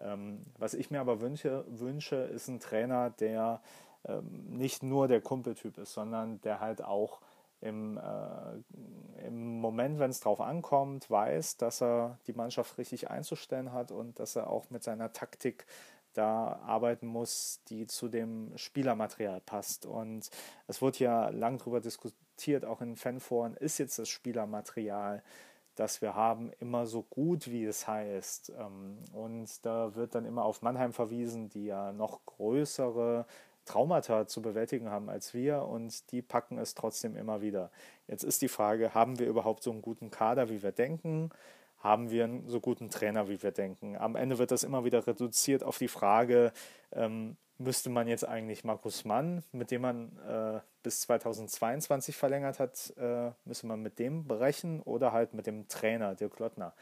Ähm, 0.00 0.44
was 0.58 0.74
ich 0.74 0.90
mir 0.90 1.00
aber 1.00 1.20
wünsche, 1.20 1.64
wünsche 1.68 2.16
ist 2.16 2.48
ein 2.48 2.58
Trainer, 2.58 3.10
der 3.10 3.60
ähm, 4.04 4.44
nicht 4.50 4.82
nur 4.82 5.06
der 5.06 5.20
Kumpeltyp 5.20 5.78
ist, 5.78 5.94
sondern 5.94 6.40
der 6.40 6.60
halt 6.60 6.82
auch 6.82 7.20
im, 7.60 7.96
äh, 7.98 9.26
im 9.26 9.60
Moment, 9.60 9.98
wenn 9.98 10.10
es 10.10 10.20
drauf 10.20 10.40
ankommt, 10.40 11.10
weiß, 11.10 11.56
dass 11.56 11.82
er 11.82 12.18
die 12.26 12.32
Mannschaft 12.32 12.78
richtig 12.78 13.10
einzustellen 13.10 13.72
hat 13.72 13.90
und 13.90 14.18
dass 14.18 14.36
er 14.36 14.50
auch 14.50 14.70
mit 14.70 14.82
seiner 14.82 15.12
Taktik 15.12 15.66
da 16.14 16.60
arbeiten 16.64 17.06
muss, 17.06 17.60
die 17.68 17.86
zu 17.86 18.08
dem 18.08 18.56
Spielermaterial 18.56 19.40
passt. 19.40 19.86
Und 19.86 20.30
es 20.66 20.82
wurde 20.82 20.98
ja 20.98 21.28
lang 21.30 21.58
darüber 21.58 21.80
diskutiert, 21.80 22.64
auch 22.64 22.80
in 22.80 22.96
Fanforen, 22.96 23.54
ist 23.54 23.78
jetzt 23.78 23.98
das 23.98 24.08
Spielermaterial, 24.08 25.22
das 25.74 26.02
wir 26.02 26.14
haben, 26.14 26.50
immer 26.60 26.86
so 26.86 27.02
gut, 27.02 27.50
wie 27.50 27.64
es 27.64 27.86
heißt. 27.86 28.52
Ähm, 28.58 28.98
und 29.12 29.64
da 29.64 29.94
wird 29.94 30.14
dann 30.14 30.24
immer 30.24 30.44
auf 30.44 30.62
Mannheim 30.62 30.92
verwiesen, 30.92 31.48
die 31.48 31.66
ja 31.66 31.92
noch 31.92 32.24
größere 32.26 33.26
Traumata 33.68 34.26
zu 34.26 34.40
bewältigen 34.42 34.90
haben 34.90 35.10
als 35.10 35.34
wir 35.34 35.62
und 35.62 36.10
die 36.10 36.22
packen 36.22 36.58
es 36.58 36.74
trotzdem 36.74 37.16
immer 37.16 37.42
wieder. 37.42 37.70
Jetzt 38.06 38.24
ist 38.24 38.40
die 38.42 38.48
Frage, 38.48 38.94
haben 38.94 39.18
wir 39.18 39.26
überhaupt 39.26 39.62
so 39.62 39.70
einen 39.70 39.82
guten 39.82 40.10
Kader, 40.10 40.48
wie 40.48 40.62
wir 40.62 40.72
denken? 40.72 41.30
Haben 41.78 42.10
wir 42.10 42.24
einen 42.24 42.48
so 42.48 42.60
guten 42.60 42.90
Trainer, 42.90 43.28
wie 43.28 43.42
wir 43.42 43.52
denken. 43.52 43.96
Am 43.96 44.16
Ende 44.16 44.38
wird 44.38 44.50
das 44.50 44.64
immer 44.64 44.84
wieder 44.84 45.06
reduziert 45.06 45.62
auf 45.62 45.78
die 45.78 45.88
Frage, 45.88 46.52
ähm, 46.92 47.36
müsste 47.58 47.90
man 47.90 48.06
jetzt 48.06 48.26
eigentlich 48.26 48.64
Markus 48.64 49.04
Mann, 49.04 49.42
mit 49.52 49.70
dem 49.70 49.82
man 49.82 50.16
äh, 50.26 50.60
bis 50.82 51.00
2022 51.02 52.16
verlängert 52.16 52.60
hat, 52.60 52.94
äh, 52.96 53.32
müsste 53.44 53.66
man 53.66 53.82
mit 53.82 53.98
dem 53.98 54.26
brechen 54.26 54.80
oder 54.82 55.12
halt 55.12 55.34
mit 55.34 55.46
dem 55.46 55.66
Trainer, 55.68 56.14
Dirk 56.14 56.38
Lottner. 56.38 56.72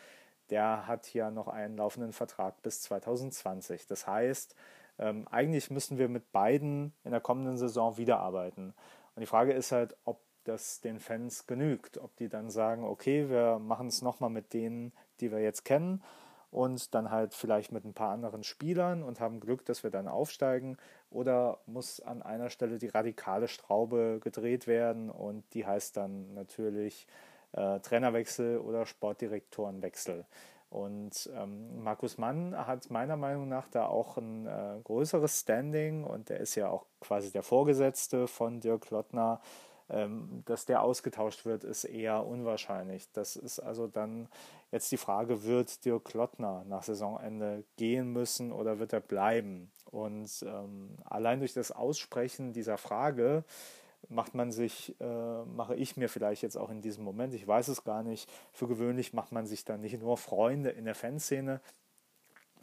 Der 0.51 0.87
hat 0.87 1.13
ja 1.13 1.31
noch 1.31 1.49
einen 1.49 1.77
laufenden 1.77 2.13
Vertrag 2.13 2.63
bis 2.63 2.83
2020. 2.83 3.87
Das 3.87 4.07
heißt, 4.07 4.55
ähm, 4.99 5.27
eigentlich 5.31 5.71
müssten 5.71 5.99
wir 5.99 6.09
mit 6.09 6.31
beiden 6.31 6.93
in 7.05 7.11
der 7.11 7.21
kommenden 7.21 7.57
Saison 7.57 7.97
wieder 7.97 8.19
arbeiten. 8.19 8.75
Und 9.15 9.21
die 9.21 9.27
Frage 9.27 9.53
ist 9.53 9.73
halt, 9.73 9.97
ob 10.05 10.21
das 10.49 10.81
den 10.81 10.99
Fans 11.01 11.47
genügt. 11.47 11.99
Ob 11.99 12.17
die 12.17 12.29
dann 12.29 12.51
sagen, 12.51 12.85
okay, 12.85 13.29
wir 13.29 13.59
machen 13.59 13.89
es 13.89 14.03
nochmal 14.03 14.31
mit 14.31 14.53
denen, 14.53 14.93
die 15.21 15.31
wir 15.31 15.41
jetzt 15.41 15.65
kennen 15.65 16.03
und 16.51 16.95
dann 16.95 17.11
halt 17.11 17.35
vielleicht 17.35 17.73
mit 17.73 17.85
ein 17.85 17.95
paar 17.95 18.13
anderen 18.13 18.43
Spielern 18.43 19.03
und 19.03 19.21
haben 19.21 19.41
Glück, 19.41 19.65
dass 19.65 19.83
wir 19.83 19.91
dann 19.91 20.09
aufsteigen. 20.09 20.77
Oder 21.11 21.59
muss 21.67 22.01
an 22.01 22.23
einer 22.23 22.51
Stelle 22.51 22.79
die 22.79 22.89
radikale 22.89 23.49
Straube 23.49 24.21
gedreht 24.23 24.67
werden 24.67 25.11
und 25.11 25.45
die 25.55 25.67
heißt 25.67 25.97
dann 25.97 26.35
natürlich 26.35 27.07
äh, 27.53 27.81
Trainerwechsel 27.81 28.59
oder 28.59 28.87
Sportdirektorenwechsel. 28.87 30.25
Und 30.69 31.31
ähm, 31.35 31.83
Markus 31.83 32.19
Mann 32.19 32.57
hat 32.57 32.91
meiner 32.91 33.17
Meinung 33.17 33.49
nach 33.49 33.69
da 33.69 33.87
auch 33.87 34.17
ein 34.17 34.47
äh, 34.47 34.81
größeres 34.83 35.41
Standing 35.41 36.05
und 36.05 36.29
der 36.29 36.41
ist 36.41 36.55
ja 36.55 36.69
auch 36.69 36.87
quasi 37.01 37.31
der 37.31 37.43
Vorgesetzte 37.43 38.27
von 38.27 38.61
Dirk 38.61 38.91
Lottner. 38.91 39.41
Ähm, 39.89 40.43
dass 40.47 40.65
der 40.65 40.83
ausgetauscht 40.83 41.45
wird, 41.45 41.63
ist 41.63 41.85
eher 41.85 42.27
unwahrscheinlich. 42.27 43.09
Das 43.13 43.37
ist 43.37 43.61
also 43.61 43.87
dann 43.87 44.29
jetzt 44.73 44.91
die 44.91 44.97
Frage, 44.97 45.45
wird 45.45 45.85
Dirk 45.85 46.13
Lottner 46.13 46.65
nach 46.67 46.83
Saisonende 46.83 47.63
gehen 47.77 48.13
müssen 48.13 48.51
oder 48.51 48.81
wird 48.81 48.93
er 48.93 49.01
bleiben? 49.01 49.71
Und 49.85 50.45
ähm, 50.45 50.97
allein 51.05 51.39
durch 51.39 51.55
das 51.55 51.71
Aussprechen 51.71 52.53
dieser 52.53 52.79
Frage 52.79 53.45
macht 54.09 54.35
man 54.35 54.51
sich, 54.51 54.95
äh, 55.01 55.45
mache 55.45 55.77
ich 55.77 55.97
mir 55.97 56.09
vielleicht 56.09 56.43
jetzt 56.43 56.57
auch 56.57 56.71
in 56.71 56.81
diesem 56.81 57.05
Moment, 57.05 57.35
ich 57.35 57.47
weiß 57.47 57.69
es 57.69 57.85
gar 57.85 58.03
nicht, 58.03 58.29
für 58.53 58.67
gewöhnlich 58.67 59.13
macht 59.13 59.33
man 59.33 59.47
sich 59.47 59.65
dann 59.65 59.81
nicht 59.81 60.01
nur 60.01 60.17
Freunde 60.17 60.71
in 60.71 60.85
der 60.85 60.95
Fanszene, 60.95 61.61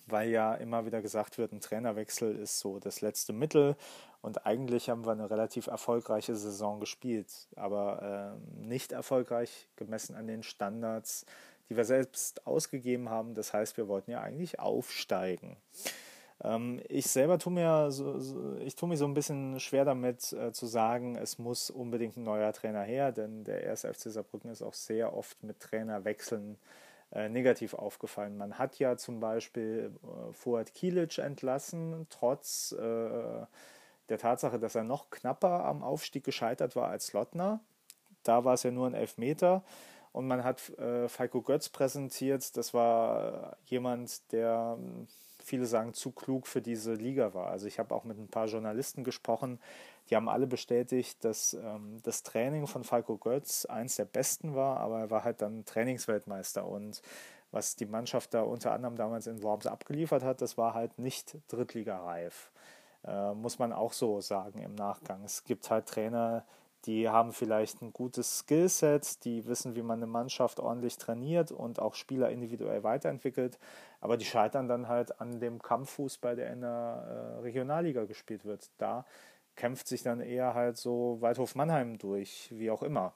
weil 0.06 0.30
ja 0.30 0.54
immer 0.56 0.86
wieder 0.86 1.02
gesagt 1.02 1.38
wird, 1.38 1.52
ein 1.52 1.62
Trainerwechsel 1.62 2.36
ist 2.36 2.60
so 2.60 2.80
das 2.80 3.02
letzte 3.02 3.34
Mittel 3.34 3.76
und 4.22 4.46
eigentlich 4.46 4.90
haben 4.90 5.06
wir 5.06 5.12
eine 5.12 5.30
relativ 5.30 5.68
erfolgreiche 5.68 6.36
Saison 6.36 6.80
gespielt, 6.80 7.48
aber 7.56 8.38
äh, 8.62 8.66
nicht 8.66 8.92
erfolgreich 8.92 9.68
gemessen 9.76 10.16
an 10.16 10.28
den 10.28 10.44
Standards, 10.44 11.26
die 11.70 11.78
wir 11.78 11.86
selbst 11.86 12.46
ausgegeben 12.46 13.10
haben. 13.10 13.34
Das 13.34 13.54
heißt, 13.54 13.78
wir 13.78 13.88
wollten 13.88 14.12
ja 14.12 14.22
eigentlich 14.22 14.60
aufsteigen. 14.60 15.58
Ähm, 16.44 16.82
ich 16.90 17.08
selber 17.08 17.40
tue 17.40 17.54
mir 17.54 17.92
so, 17.92 18.20
so, 18.20 18.56
ich 18.58 18.76
tue 18.76 18.90
mir 18.90 18.98
so 18.98 19.06
ein 19.06 19.14
bisschen 19.14 19.60
schwer 19.60 19.86
damit 19.86 20.34
äh, 20.34 20.52
zu 20.52 20.66
sagen, 20.66 21.16
es 21.16 21.38
muss 21.38 21.70
unbedingt 21.70 22.18
ein 22.18 22.24
neuer 22.24 22.52
Trainer 22.54 22.84
her, 22.84 23.12
denn 23.12 23.44
der 23.44 23.64
erste 23.64 23.94
FC 23.94 24.12
Saarbrücken 24.12 24.52
ist 24.52 24.62
auch 24.62 24.74
sehr 24.74 25.16
oft 25.16 25.42
mit 25.44 25.60
Trainerwechseln 25.60 26.56
äh, 26.56 26.58
negativ 27.30 27.74
aufgefallen. 27.74 28.38
Man 28.38 28.58
hat 28.58 28.80
ja 28.80 28.98
zum 28.98 29.20
Beispiel 29.20 29.92
äh, 30.04 30.34
Fuad 30.34 30.74
Kilic 30.74 31.20
entlassen, 31.20 32.08
trotz 32.10 32.72
äh, 32.72 33.46
der 34.10 34.18
Tatsache, 34.18 34.60
dass 34.60 34.76
er 34.76 34.84
noch 34.84 35.10
knapper 35.10 35.66
am 35.66 35.84
Aufstieg 35.84 36.24
gescheitert 36.24 36.76
war 36.76 36.90
als 36.90 37.14
Lottner. 37.14 37.60
Da 38.24 38.46
war 38.46 38.56
es 38.56 38.64
ja 38.64 38.72
nur 38.72 38.88
ein 38.88 38.94
Elfmeter. 38.94 39.64
Und 40.14 40.28
man 40.28 40.44
hat 40.44 40.70
äh, 40.78 41.10
Falco 41.10 41.42
Götz 41.42 41.70
präsentiert. 41.70 42.56
Das 42.56 42.74
war 42.74 43.58
jemand, 43.66 44.32
der, 44.32 44.78
viele 45.44 45.66
sagen, 45.66 45.94
zu 45.94 46.12
klug 46.12 46.48
für 46.48 46.62
diese 46.62 46.94
Liga 46.94 47.34
war. 47.34 47.48
Also 47.48 47.68
ich 47.68 47.80
habe 47.80 47.94
auch 47.94 48.06
mit 48.06 48.18
ein 48.18 48.30
paar 48.30 48.46
Journalisten 48.46 49.04
gesprochen, 49.04 49.60
die 50.10 50.16
haben 50.16 50.30
alle 50.30 50.48
bestätigt, 50.48 51.24
dass 51.24 51.54
ähm, 51.54 52.00
das 52.04 52.24
Training 52.24 52.68
von 52.68 52.84
Falco 52.84 53.18
Götz 53.18 53.66
eins 53.66 53.96
der 53.96 54.06
besten 54.06 54.54
war, 54.54 54.80
aber 54.80 55.00
er 55.00 55.10
war 55.10 55.24
halt 55.24 55.42
dann 55.42 55.66
Trainingsweltmeister 55.66 56.66
und 56.66 57.02
was 57.52 57.76
die 57.76 57.86
Mannschaft 57.86 58.34
da 58.34 58.42
unter 58.42 58.74
anderem 58.74 58.96
damals 58.96 59.28
in 59.28 59.44
Worms 59.44 59.68
abgeliefert 59.68 60.24
hat, 60.24 60.42
das 60.42 60.58
war 60.58 60.74
halt 60.74 60.98
nicht 60.98 61.38
Drittligareif. 61.48 62.52
Äh, 63.06 63.34
muss 63.34 63.60
man 63.60 63.72
auch 63.72 63.94
so 63.94 64.22
sagen 64.22 64.60
im 64.60 64.76
Nachgang. 64.76 65.24
Es 65.24 65.44
gibt 65.44 65.70
halt 65.70 65.86
Trainer, 65.86 66.46
die 66.86 67.08
haben 67.08 67.32
vielleicht 67.32 67.82
ein 67.82 67.94
gutes 67.94 68.40
Skillset, 68.40 69.24
die 69.24 69.46
wissen, 69.46 69.76
wie 69.76 69.82
man 69.82 70.00
eine 70.00 70.08
Mannschaft 70.08 70.60
ordentlich 70.60 70.98
trainiert 70.98 71.52
und 71.52 71.80
auch 71.80 71.96
Spieler 71.96 72.30
individuell 72.30 72.84
weiterentwickelt, 72.84 73.58
aber 74.02 74.18
die 74.18 74.26
scheitern 74.26 74.68
dann 74.68 74.88
halt 74.88 75.22
an 75.22 75.40
dem 75.40 75.62
Kampffußball, 75.62 76.36
der 76.36 76.52
in 76.52 76.62
der 76.62 77.36
äh, 77.38 77.40
Regionalliga 77.42 78.04
gespielt 78.04 78.44
wird. 78.44 78.70
Da 78.78 79.06
kämpft 79.56 79.88
sich 79.88 80.04
dann 80.04 80.20
eher 80.20 80.54
halt 80.54 80.78
so 80.78 81.18
Waldhof 81.22 81.56
Mannheim 81.56 81.98
durch, 81.98 82.50
wie 82.52 82.70
auch 82.70 82.84
immer. 82.84 83.14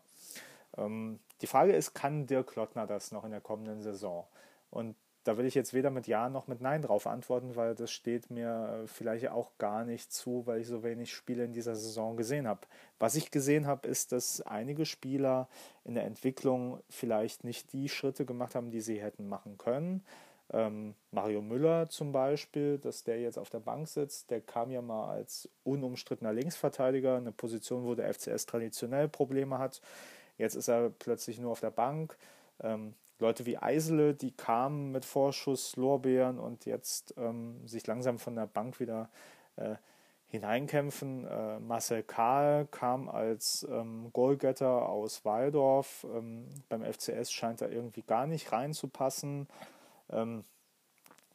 Ähm, 0.78 1.20
die 1.42 1.48
Frage 1.48 1.74
ist, 1.74 1.94
kann 1.94 2.26
Dirk 2.26 2.56
Lottner 2.56 2.88
das 2.88 3.12
noch 3.12 3.26
in 3.26 3.32
der 3.32 3.42
kommenden 3.42 3.82
Saison? 3.82 4.26
Und 4.70 4.96
da 5.28 5.38
will 5.38 5.46
ich 5.46 5.56
jetzt 5.56 5.74
weder 5.74 5.90
mit 5.90 6.08
Ja 6.08 6.30
noch 6.30 6.48
mit 6.48 6.62
Nein 6.62 6.82
drauf 6.82 7.06
antworten, 7.06 7.58
weil 7.58 7.76
das 7.76 7.92
steht 7.92 8.32
mir 8.32 8.84
vielleicht 8.86 9.28
auch 9.28 9.52
gar 9.58 9.84
nicht 9.84 10.14
zu, 10.14 10.48
weil 10.48 10.62
ich 10.62 10.68
so 10.68 10.84
wenig 10.84 11.14
Spiele 11.14 11.44
in 11.44 11.52
dieser 11.52 11.76
Saison 11.76 12.16
gesehen 12.16 12.48
habe. 12.48 12.62
Was 12.98 13.16
ich 13.16 13.30
gesehen 13.30 13.68
habe, 13.68 13.90
ist, 13.90 14.14
dass 14.14 14.40
einige 14.42 14.86
Spieler 14.86 15.50
in 15.84 15.96
der 15.96 16.06
Entwicklung 16.06 16.80
vielleicht 16.90 17.44
nicht 17.44 17.74
die 17.74 17.90
Schritte 17.90 18.26
gemacht 18.26 18.56
haben, 18.56 18.72
die 18.72 18.80
sie 18.80 19.02
hätten 19.02 19.28
machen 19.28 19.58
können. 19.58 20.06
Ähm, 20.54 20.96
Mario 21.12 21.42
Müller 21.42 21.90
zum 21.90 22.14
Beispiel, 22.14 22.78
dass 22.78 23.04
der 23.04 23.20
jetzt 23.20 23.38
auf 23.38 23.50
der 23.50 23.60
Bank 23.60 23.90
sitzt, 23.90 24.32
der 24.32 24.40
kam 24.40 24.72
ja 24.72 24.82
mal 24.82 25.10
als 25.10 25.50
unumstrittener 25.66 26.32
Linksverteidiger, 26.32 27.18
eine 27.18 27.34
Position, 27.34 27.84
wo 27.84 27.96
der 27.96 28.14
FCS 28.14 28.46
traditionell 28.46 29.10
Probleme 29.10 29.60
hat. 29.60 29.82
Jetzt 30.38 30.56
ist 30.56 30.70
er 30.70 30.90
plötzlich 30.90 31.38
nur 31.38 31.52
auf 31.52 31.60
der 31.60 31.72
Bank. 31.72 32.18
Ähm, 32.62 32.94
Leute 33.20 33.46
wie 33.46 33.58
Eisele, 33.58 34.14
die 34.14 34.32
kamen 34.32 34.92
mit 34.92 35.06
Vorschuss, 35.06 35.76
Lorbeeren 35.76 36.40
und 36.40 36.66
jetzt 36.66 37.14
ähm, 37.18 37.68
sich 37.68 37.86
langsam 37.88 38.20
von 38.20 38.36
der 38.36 38.48
Bank 38.48 38.80
wieder 38.80 39.10
äh, 39.56 39.76
hineinkämpfen. 40.28 41.26
Äh, 41.26 41.60
Marcel 41.60 42.04
Kahl 42.04 42.68
kam 42.70 43.10
als 43.10 43.66
ähm, 43.70 44.12
Goalgetter 44.14 44.88
aus 44.88 45.26
Waldorf. 45.26 46.06
Ähm, 46.14 46.48
beim 46.70 46.84
FCS 46.84 47.32
scheint 47.32 47.62
er 47.62 47.72
irgendwie 47.72 48.04
gar 48.04 48.28
nicht 48.28 48.52
reinzupassen. 48.52 49.48
Ähm, 50.10 50.44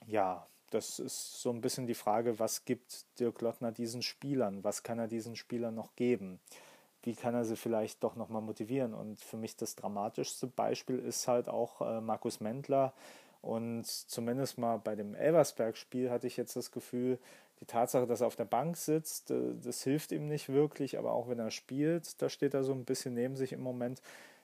ja, 0.07 0.47
das 0.71 0.99
ist 0.99 1.41
so 1.41 1.51
ein 1.51 1.61
bisschen 1.61 1.87
die 1.87 1.95
Frage, 1.95 2.39
was 2.39 2.65
gibt 2.65 3.07
Dirk 3.19 3.41
Lottner 3.41 3.73
diesen 3.73 4.03
Spielern? 4.03 4.65
Was 4.65 4.83
kann 4.83 4.99
er 4.99 5.09
diesen 5.09 5.37
Spielern 5.37 5.75
noch 5.75 5.97
geben? 5.97 6.41
Wie 7.03 7.15
kann 7.15 7.35
er 7.35 7.45
sie 7.45 7.57
vielleicht 7.57 8.03
doch 8.03 8.17
nochmal 8.17 8.43
motivieren? 8.43 8.95
Und 8.95 9.21
für 9.21 9.37
mich 9.37 9.57
das 9.57 9.75
dramatischste 9.75 10.47
Beispiel 10.47 10.99
ist 10.99 11.29
halt 11.29 11.49
auch 11.49 11.81
äh, 11.81 12.01
Markus 12.01 12.41
Mendler. 12.41 12.93
Und 13.41 13.87
zumindest 13.87 14.59
mal 14.59 14.79
bei 14.79 14.95
dem 14.95 15.15
Elversberg-Spiel 15.15 16.11
hatte 16.11 16.29
ich 16.29 16.37
jetzt 16.37 16.55
das 16.55 16.71
Gefühl, 16.71 17.19
die 17.61 17.67
Tatsache, 17.67 18.07
dass 18.07 18.21
er 18.21 18.27
auf 18.27 18.37
der 18.37 18.45
Bank 18.45 18.77
sitzt, 18.77 19.31
äh, 19.31 19.55
das 19.63 19.83
hilft 19.83 20.13
ihm 20.13 20.29
nicht 20.29 20.49
wirklich, 20.49 20.99
aber 20.99 21.13
auch 21.13 21.29
wenn 21.29 21.39
er 21.39 21.51
spielt, 21.51 22.21
da 22.23 22.29
steht 22.29 22.55
er 22.55 22.65
so 22.65 22.73
ein 22.73 22.85
bisschen 22.85 23.15
neben 23.15 23.37
sich 23.37 23.53
im 23.53 23.61
Moment. 23.61 24.03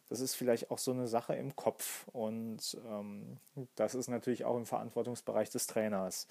Das 0.08 0.20
ist 0.20 0.34
vielleicht 0.34 0.70
auch 0.70 0.78
so 0.78 0.92
eine 0.92 1.06
Sache 1.06 1.34
im 1.34 1.54
Kopf 1.54 2.06
und 2.12 2.78
ähm, 2.88 3.36
das 3.74 3.94
ist 3.94 4.08
natürlich 4.08 4.44
auch 4.44 4.56
im 4.56 4.64
Verantwortungsbereich 4.66 5.50
des 5.50 5.66
Trainers. 5.66 6.26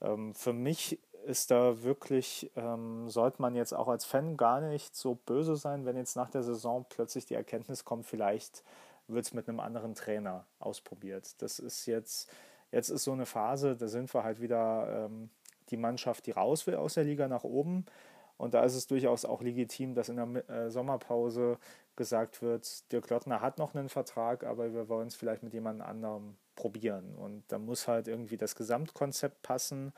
Ähm, 0.00 0.34
für 0.34 0.52
mich 0.52 0.98
ist 1.30 1.50
da 1.50 1.82
wirklich, 1.82 2.50
ähm, 2.56 3.08
sollte 3.08 3.40
man 3.40 3.54
jetzt 3.54 3.72
auch 3.72 3.88
als 3.88 4.04
Fan 4.04 4.36
gar 4.36 4.60
nicht 4.60 4.96
so 4.96 5.14
böse 5.14 5.56
sein, 5.56 5.86
wenn 5.86 5.96
jetzt 5.96 6.16
nach 6.16 6.28
der 6.28 6.42
Saison 6.42 6.84
plötzlich 6.88 7.24
die 7.24 7.34
Erkenntnis 7.34 7.84
kommt, 7.84 8.06
vielleicht 8.06 8.64
wird 9.06 9.24
es 9.24 9.32
mit 9.32 9.48
einem 9.48 9.60
anderen 9.60 9.94
Trainer 9.94 10.44
ausprobiert. 10.58 11.40
Das 11.40 11.58
ist 11.58 11.86
jetzt, 11.86 12.30
jetzt 12.72 12.90
ist 12.90 13.04
so 13.04 13.12
eine 13.12 13.26
Phase, 13.26 13.76
da 13.76 13.88
sind 13.88 14.12
wir 14.12 14.24
halt 14.24 14.40
wieder 14.40 15.06
ähm, 15.06 15.30
die 15.70 15.76
Mannschaft, 15.76 16.26
die 16.26 16.32
raus 16.32 16.66
will 16.66 16.74
aus 16.74 16.94
der 16.94 17.04
Liga 17.04 17.28
nach 17.28 17.44
oben. 17.44 17.86
Und 18.36 18.54
da 18.54 18.64
ist 18.64 18.74
es 18.74 18.86
durchaus 18.86 19.24
auch 19.24 19.42
legitim, 19.42 19.94
dass 19.94 20.08
in 20.08 20.16
der 20.16 20.48
äh, 20.48 20.70
Sommerpause 20.70 21.58
gesagt 21.94 22.40
wird, 22.40 22.90
Dirk 22.90 23.10
Lottner 23.10 23.40
hat 23.40 23.58
noch 23.58 23.74
einen 23.74 23.88
Vertrag, 23.88 24.44
aber 24.44 24.72
wir 24.72 24.88
wollen 24.88 25.08
es 25.08 25.14
vielleicht 25.14 25.42
mit 25.42 25.52
jemand 25.52 25.82
anderem 25.82 26.36
probieren. 26.56 27.14
Und 27.16 27.44
da 27.48 27.58
muss 27.58 27.86
halt 27.86 28.08
irgendwie 28.08 28.38
das 28.38 28.56
Gesamtkonzept 28.56 29.42
passen. 29.42 29.92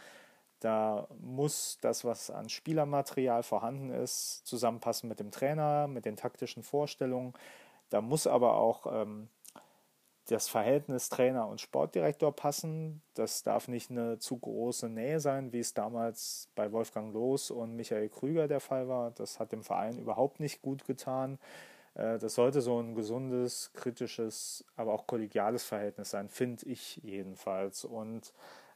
Da 0.62 1.08
muss 1.18 1.78
das, 1.80 2.04
was 2.04 2.30
an 2.30 2.48
Spielermaterial 2.48 3.42
vorhanden 3.42 3.90
ist, 3.90 4.46
zusammenpassen 4.46 5.08
mit 5.08 5.18
dem 5.18 5.32
Trainer, 5.32 5.88
mit 5.88 6.04
den 6.04 6.14
taktischen 6.14 6.62
Vorstellungen. 6.62 7.34
Da 7.90 8.00
muss 8.00 8.28
aber 8.28 8.54
auch 8.54 8.86
ähm, 8.86 9.28
das 10.26 10.46
Verhältnis 10.46 11.08
Trainer 11.08 11.48
und 11.48 11.60
Sportdirektor 11.60 12.30
passen. 12.30 13.02
Das 13.14 13.42
darf 13.42 13.66
nicht 13.66 13.90
eine 13.90 14.20
zu 14.20 14.38
große 14.38 14.88
Nähe 14.88 15.18
sein, 15.18 15.52
wie 15.52 15.58
es 15.58 15.74
damals 15.74 16.48
bei 16.54 16.70
Wolfgang 16.70 17.12
Loos 17.12 17.50
und 17.50 17.74
Michael 17.74 18.08
Krüger 18.08 18.46
der 18.46 18.60
Fall 18.60 18.86
war. 18.86 19.10
Das 19.10 19.40
hat 19.40 19.50
dem 19.50 19.64
Verein 19.64 19.98
überhaupt 19.98 20.38
nicht 20.38 20.62
gut 20.62 20.84
getan. 20.84 21.40
Äh, 21.94 22.18
das 22.18 22.36
sollte 22.36 22.60
so 22.60 22.78
ein 22.80 22.94
gesundes, 22.94 23.72
kritisches, 23.74 24.64
aber 24.76 24.92
auch 24.92 25.08
kollegiales 25.08 25.64
Verhältnis 25.64 26.10
sein, 26.10 26.28
finde 26.28 26.66
ich 26.66 26.98
jedenfalls. 26.98 27.84
Und 27.84 28.32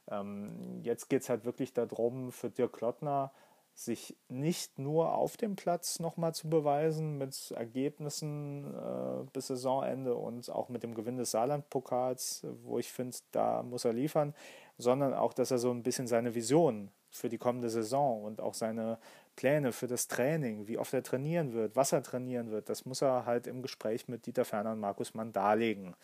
ähm, 0.09 0.81
jetzt 0.83 1.09
geht 1.09 1.21
es 1.21 1.29
halt 1.29 1.45
wirklich 1.45 1.73
darum, 1.73 2.31
für 2.31 2.49
Dirk 2.49 2.81
Lottner 2.81 3.31
sich 3.73 4.17
nicht 4.27 4.79
nur 4.79 5.13
auf 5.13 5.37
dem 5.37 5.55
Platz 5.55 5.99
nochmal 5.99 6.33
zu 6.33 6.49
beweisen 6.49 7.19
mit 7.19 7.51
Ergebnissen 7.51 8.73
äh, 8.73 9.23
bis 9.33 9.47
Saisonende 9.47 10.15
und 10.15 10.49
auch 10.49 10.69
mit 10.69 10.81
dem 10.81 10.95
Gewinn 10.95 11.17
des 11.17 11.31
Saarland-Pokals, 11.31 12.47
wo 12.63 12.79
ich 12.79 12.91
finde, 12.91 13.17
da 13.31 13.61
muss 13.61 13.85
er 13.85 13.93
liefern, 13.93 14.33
sondern 14.79 15.13
auch, 15.13 15.31
dass 15.33 15.51
er 15.51 15.59
so 15.59 15.69
ein 15.69 15.83
bisschen 15.83 16.07
seine 16.07 16.33
Vision 16.33 16.89
für 17.11 17.29
die 17.29 17.37
kommende 17.37 17.69
Saison 17.69 18.23
und 18.23 18.41
auch 18.41 18.55
seine 18.55 18.97
Pläne 19.37 19.71
für 19.71 19.87
das 19.87 20.09
Training, 20.09 20.67
wie 20.67 20.77
oft 20.77 20.93
er 20.93 21.03
trainieren 21.03 21.53
wird, 21.53 21.77
was 21.77 21.93
er 21.93 22.03
trainieren 22.03 22.51
wird, 22.51 22.67
das 22.67 22.85
muss 22.85 23.01
er 23.01 23.25
halt 23.25 23.47
im 23.47 23.61
Gespräch 23.61 24.09
mit 24.09 24.25
Dieter 24.25 24.43
Ferner 24.43 24.73
und 24.73 24.81
Markus 24.81 25.13
Mann 25.13 25.31
darlegen. 25.31 25.95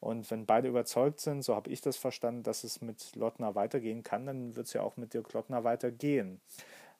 Und 0.00 0.30
wenn 0.30 0.44
beide 0.44 0.68
überzeugt 0.68 1.20
sind, 1.20 1.42
so 1.42 1.54
habe 1.54 1.70
ich 1.70 1.80
das 1.80 1.96
verstanden, 1.96 2.42
dass 2.42 2.64
es 2.64 2.82
mit 2.82 3.16
Lottner 3.16 3.54
weitergehen 3.54 4.02
kann, 4.02 4.26
dann 4.26 4.56
wird 4.56 4.66
es 4.66 4.74
ja 4.74 4.82
auch 4.82 4.98
mit 4.98 5.14
Dirk 5.14 5.32
Lottner 5.32 5.64
weitergehen. 5.64 6.40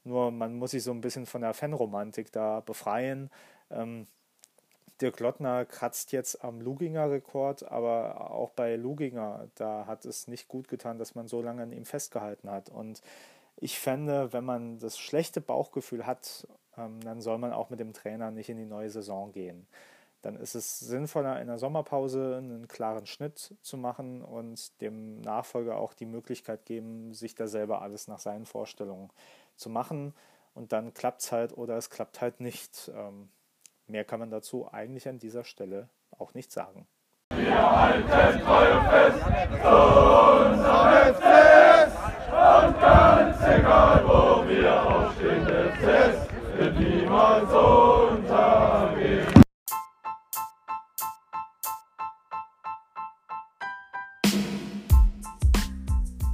Nur 0.04 0.30
man 0.30 0.54
muss 0.54 0.70
sich 0.70 0.82
so 0.82 0.92
ein 0.92 1.02
bisschen 1.02 1.26
von 1.26 1.42
der 1.42 1.52
Fanromantik 1.52 2.32
da 2.32 2.60
befreien. 2.60 3.28
Ähm, 3.70 4.06
Dirk 5.00 5.18
Lottner 5.18 5.64
kratzt 5.64 6.12
jetzt 6.12 6.44
am 6.44 6.60
Luginger 6.60 7.10
Rekord, 7.10 7.64
aber 7.64 8.30
auch 8.30 8.50
bei 8.50 8.76
Luginger, 8.76 9.48
da 9.56 9.86
hat 9.86 10.04
es 10.04 10.28
nicht 10.28 10.46
gut 10.46 10.68
getan, 10.68 10.98
dass 10.98 11.14
man 11.14 11.26
so 11.26 11.42
lange 11.42 11.62
an 11.62 11.72
ihm 11.72 11.84
festgehalten 11.84 12.50
hat. 12.50 12.68
Und 12.68 13.02
ich 13.60 13.78
fände, 13.78 14.32
wenn 14.32 14.44
man 14.44 14.78
das 14.78 14.98
schlechte 14.98 15.40
Bauchgefühl 15.40 16.06
hat, 16.06 16.48
ähm, 16.76 17.00
dann 17.02 17.20
soll 17.20 17.38
man 17.38 17.52
auch 17.52 17.70
mit 17.70 17.78
dem 17.78 17.92
Trainer 17.92 18.30
nicht 18.30 18.48
in 18.48 18.56
die 18.56 18.64
neue 18.64 18.90
Saison 18.90 19.32
gehen. 19.32 19.66
Dann 20.22 20.36
ist 20.36 20.54
es 20.54 20.78
sinnvoller, 20.80 21.40
in 21.40 21.46
der 21.46 21.58
Sommerpause 21.58 22.36
einen 22.36 22.68
klaren 22.68 23.06
Schnitt 23.06 23.54
zu 23.62 23.76
machen 23.76 24.22
und 24.22 24.80
dem 24.80 25.20
Nachfolger 25.20 25.76
auch 25.76 25.94
die 25.94 26.06
Möglichkeit 26.06 26.66
geben, 26.66 27.14
sich 27.14 27.34
da 27.34 27.46
selber 27.46 27.80
alles 27.80 28.06
nach 28.08 28.18
seinen 28.18 28.44
Vorstellungen 28.44 29.10
zu 29.56 29.70
machen. 29.70 30.14
Und 30.52 30.72
dann 30.72 30.92
klappt 30.92 31.22
es 31.22 31.32
halt 31.32 31.56
oder 31.56 31.76
es 31.76 31.88
klappt 31.88 32.20
halt 32.20 32.40
nicht. 32.40 32.90
Ähm, 32.94 33.30
mehr 33.86 34.04
kann 34.04 34.20
man 34.20 34.30
dazu 34.30 34.70
eigentlich 34.70 35.08
an 35.08 35.18
dieser 35.18 35.44
Stelle 35.44 35.88
auch 36.18 36.34
nicht 36.34 36.52
sagen. 36.52 36.86
Wir 37.30 37.80
halten 37.80 38.40
treu 38.40 38.80
fest 38.90 39.22
zu 39.62 39.68
unserem 40.48 41.14
FCS 41.14 41.49
und 42.58 42.80
ganz 42.80 43.36
egal, 43.42 44.02
wo 44.04 44.48
wir 44.48 44.82
aufstehen, 44.82 45.46
der 45.46 45.72
FCS 45.72 46.28
wird 46.58 46.78
niemals 46.78 47.52
untergehen. 47.52 48.19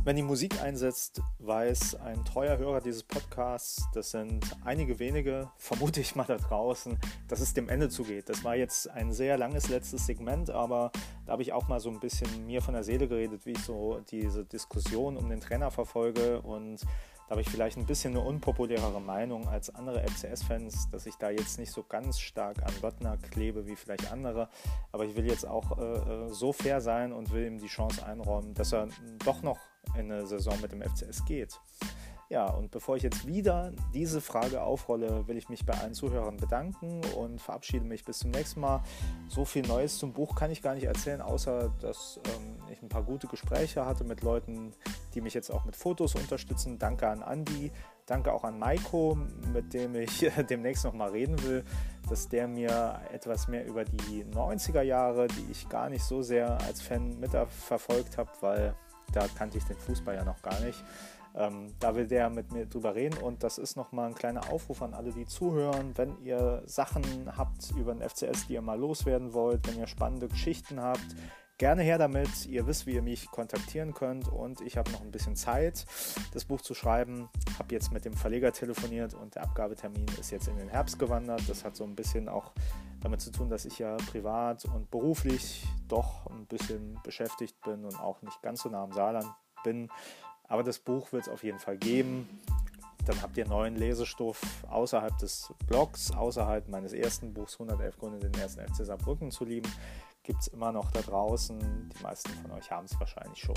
Wenn 0.06 0.14
die 0.14 0.22
Musik 0.22 0.62
einsetzt, 0.62 1.20
weiß 1.40 1.96
ein 1.96 2.24
treuer 2.24 2.58
Hörer 2.58 2.80
dieses 2.80 3.02
Podcasts, 3.02 3.88
das 3.92 4.12
sind 4.12 4.56
einige 4.64 5.00
wenige, 5.00 5.50
vermute 5.56 6.00
ich 6.00 6.14
mal 6.14 6.22
da 6.22 6.36
draußen, 6.36 6.96
dass 7.26 7.40
es 7.40 7.54
dem 7.54 7.68
Ende 7.68 7.88
zugeht. 7.88 8.28
Das 8.28 8.44
war 8.44 8.54
jetzt 8.54 8.88
ein 8.88 9.12
sehr 9.12 9.36
langes 9.36 9.68
letztes 9.68 10.06
Segment, 10.06 10.48
aber 10.48 10.92
da 11.24 11.32
habe 11.32 11.42
ich 11.42 11.52
auch 11.52 11.66
mal 11.66 11.80
so 11.80 11.90
ein 11.90 11.98
bisschen 11.98 12.46
mir 12.46 12.62
von 12.62 12.74
der 12.74 12.84
Seele 12.84 13.08
geredet, 13.08 13.46
wie 13.46 13.50
ich 13.50 13.64
so 13.64 13.98
diese 14.08 14.44
Diskussion 14.44 15.16
um 15.16 15.28
den 15.28 15.40
Trainer 15.40 15.72
verfolge 15.72 16.40
und 16.40 16.86
da 17.26 17.32
habe 17.32 17.40
ich 17.40 17.50
vielleicht 17.50 17.76
ein 17.76 17.86
bisschen 17.86 18.16
eine 18.16 18.24
unpopulärere 18.24 19.00
Meinung 19.00 19.48
als 19.48 19.74
andere 19.74 20.06
FCS-Fans, 20.06 20.90
dass 20.90 21.06
ich 21.06 21.16
da 21.16 21.30
jetzt 21.30 21.58
nicht 21.58 21.72
so 21.72 21.82
ganz 21.82 22.20
stark 22.20 22.62
an 22.62 22.72
Lottner 22.80 23.16
klebe 23.16 23.66
wie 23.66 23.74
vielleicht 23.74 24.12
andere. 24.12 24.48
Aber 24.92 25.04
ich 25.04 25.16
will 25.16 25.26
jetzt 25.26 25.44
auch 25.44 25.76
äh, 25.76 25.82
äh 25.82 26.28
so 26.28 26.52
fair 26.52 26.80
sein 26.80 27.12
und 27.12 27.32
will 27.32 27.44
ihm 27.44 27.58
die 27.58 27.66
Chance 27.66 28.06
einräumen, 28.06 28.54
dass 28.54 28.72
er 28.72 28.86
doch 29.24 29.42
noch 29.42 29.58
eine 29.94 30.26
Saison 30.26 30.60
mit 30.60 30.72
dem 30.72 30.82
FCS 30.82 31.24
geht. 31.24 31.58
Ja, 32.28 32.46
und 32.46 32.72
bevor 32.72 32.96
ich 32.96 33.04
jetzt 33.04 33.24
wieder 33.28 33.72
diese 33.94 34.20
Frage 34.20 34.62
aufrolle, 34.62 35.28
will 35.28 35.36
ich 35.36 35.48
mich 35.48 35.64
bei 35.64 35.74
allen 35.74 35.94
Zuhörern 35.94 36.36
bedanken 36.38 37.00
und 37.16 37.40
verabschiede 37.40 37.84
mich 37.84 38.04
bis 38.04 38.18
zum 38.18 38.32
nächsten 38.32 38.60
Mal. 38.60 38.82
So 39.28 39.44
viel 39.44 39.64
Neues 39.64 39.98
zum 39.98 40.12
Buch 40.12 40.34
kann 40.34 40.50
ich 40.50 40.60
gar 40.60 40.74
nicht 40.74 40.84
erzählen, 40.84 41.20
außer 41.20 41.72
dass 41.80 42.18
ähm, 42.26 42.56
ich 42.72 42.82
ein 42.82 42.88
paar 42.88 43.04
gute 43.04 43.28
Gespräche 43.28 43.86
hatte 43.86 44.02
mit 44.02 44.22
Leuten, 44.22 44.72
die 45.14 45.20
mich 45.20 45.34
jetzt 45.34 45.50
auch 45.50 45.64
mit 45.64 45.76
Fotos 45.76 46.16
unterstützen. 46.16 46.80
Danke 46.80 47.08
an 47.08 47.22
Andy, 47.22 47.70
danke 48.06 48.32
auch 48.32 48.42
an 48.42 48.58
Maiko, 48.58 49.16
mit 49.52 49.72
dem 49.72 49.94
ich 49.94 50.28
demnächst 50.50 50.84
nochmal 50.84 51.10
reden 51.10 51.40
will, 51.44 51.64
dass 52.08 52.28
der 52.28 52.48
mir 52.48 53.02
etwas 53.12 53.46
mehr 53.46 53.64
über 53.64 53.84
die 53.84 54.24
90er 54.24 54.82
Jahre, 54.82 55.28
die 55.28 55.46
ich 55.52 55.68
gar 55.68 55.88
nicht 55.88 56.02
so 56.02 56.22
sehr 56.22 56.60
als 56.62 56.82
Fan 56.82 57.20
mitverfolgt 57.20 58.18
habe, 58.18 58.30
weil 58.40 58.74
da 59.12 59.26
kannte 59.36 59.58
ich 59.58 59.64
den 59.64 59.78
Fußball 59.78 60.14
ja 60.14 60.24
noch 60.24 60.42
gar 60.42 60.58
nicht 60.60 60.82
ähm, 61.36 61.74
da 61.78 61.94
will 61.94 62.06
der 62.06 62.30
mit 62.30 62.50
mir 62.52 62.64
drüber 62.64 62.94
reden 62.94 63.18
und 63.18 63.42
das 63.42 63.58
ist 63.58 63.76
nochmal 63.76 64.08
ein 64.08 64.14
kleiner 64.14 64.50
Aufruf 64.50 64.80
an 64.80 64.94
alle, 64.94 65.12
die 65.12 65.26
zuhören. 65.26 65.92
Wenn 65.96 66.18
ihr 66.24 66.62
Sachen 66.64 67.04
habt 67.36 67.72
über 67.72 67.94
den 67.94 68.08
FCS, 68.08 68.46
die 68.46 68.54
ihr 68.54 68.62
mal 68.62 68.78
loswerden 68.78 69.34
wollt, 69.34 69.66
wenn 69.68 69.78
ihr 69.78 69.86
spannende 69.86 70.28
Geschichten 70.28 70.80
habt, 70.80 71.04
gerne 71.58 71.82
her 71.82 71.98
damit. 71.98 72.46
Ihr 72.46 72.66
wisst, 72.66 72.86
wie 72.86 72.94
ihr 72.94 73.02
mich 73.02 73.30
kontaktieren 73.30 73.94
könnt 73.94 74.28
und 74.28 74.60
ich 74.60 74.76
habe 74.76 74.90
noch 74.90 75.00
ein 75.00 75.10
bisschen 75.10 75.36
Zeit, 75.36 75.86
das 76.32 76.44
Buch 76.44 76.60
zu 76.60 76.74
schreiben. 76.74 77.28
Habe 77.58 77.74
jetzt 77.74 77.92
mit 77.92 78.04
dem 78.04 78.14
Verleger 78.14 78.52
telefoniert 78.52 79.14
und 79.14 79.34
der 79.34 79.44
Abgabetermin 79.44 80.06
ist 80.20 80.30
jetzt 80.30 80.48
in 80.48 80.56
den 80.56 80.68
Herbst 80.68 80.98
gewandert. 80.98 81.42
Das 81.48 81.64
hat 81.64 81.76
so 81.76 81.84
ein 81.84 81.94
bisschen 81.94 82.28
auch 82.28 82.52
damit 83.00 83.20
zu 83.20 83.30
tun, 83.30 83.48
dass 83.48 83.64
ich 83.64 83.78
ja 83.78 83.96
privat 84.10 84.64
und 84.66 84.90
beruflich 84.90 85.66
doch 85.88 86.26
ein 86.26 86.46
bisschen 86.46 86.98
beschäftigt 87.04 87.60
bin 87.62 87.84
und 87.84 87.98
auch 88.00 88.20
nicht 88.22 88.42
ganz 88.42 88.62
so 88.62 88.68
nah 88.68 88.82
am 88.82 88.92
Saarland 88.92 89.28
bin. 89.64 89.90
Aber 90.48 90.62
das 90.62 90.78
Buch 90.78 91.12
wird 91.12 91.22
es 91.22 91.28
auf 91.28 91.42
jeden 91.42 91.58
Fall 91.58 91.76
geben. 91.76 92.28
Dann 93.06 93.22
habt 93.22 93.36
ihr 93.36 93.46
neuen 93.46 93.76
Lesestoff 93.76 94.40
außerhalb 94.68 95.16
des 95.18 95.52
Blogs, 95.68 96.10
außerhalb 96.10 96.68
meines 96.68 96.92
ersten 96.92 97.32
Buchs 97.32 97.54
111 97.54 97.98
Gründe, 97.98 98.18
den 98.18 98.34
ersten 98.40 98.60
FC 98.60 98.84
Saarbrücken 98.84 99.30
zu 99.30 99.44
lieben. 99.44 99.70
Gibt 100.26 100.40
es 100.40 100.48
immer 100.48 100.72
noch 100.72 100.90
da 100.90 101.02
draußen. 101.02 101.56
Die 101.96 102.02
meisten 102.02 102.30
von 102.42 102.50
euch 102.50 102.68
haben 102.68 102.86
es 102.86 102.98
wahrscheinlich 102.98 103.38
schon. 103.38 103.54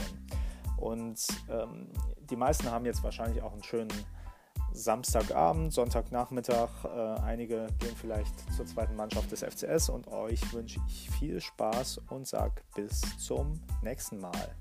Und 0.78 1.20
ähm, 1.50 1.90
die 2.30 2.36
meisten 2.36 2.70
haben 2.70 2.86
jetzt 2.86 3.04
wahrscheinlich 3.04 3.42
auch 3.42 3.54
einen 3.54 3.64
schönen 3.64 3.92
Samstagabend, 4.72 5.74
Sonntagnachmittag. 5.74 6.70
Äh, 6.86 7.22
einige 7.22 7.66
gehen 7.80 7.96
vielleicht 7.96 8.54
zur 8.56 8.68
zweiten 8.68 8.96
Mannschaft 8.96 9.32
des 9.32 9.44
FCS 9.44 9.90
und 9.90 10.10
euch 10.10 10.54
wünsche 10.54 10.80
ich 10.88 11.10
viel 11.10 11.42
Spaß 11.42 12.02
und 12.10 12.28
sage 12.28 12.62
bis 12.76 13.02
zum 13.18 13.60
nächsten 13.82 14.20
Mal. 14.20 14.56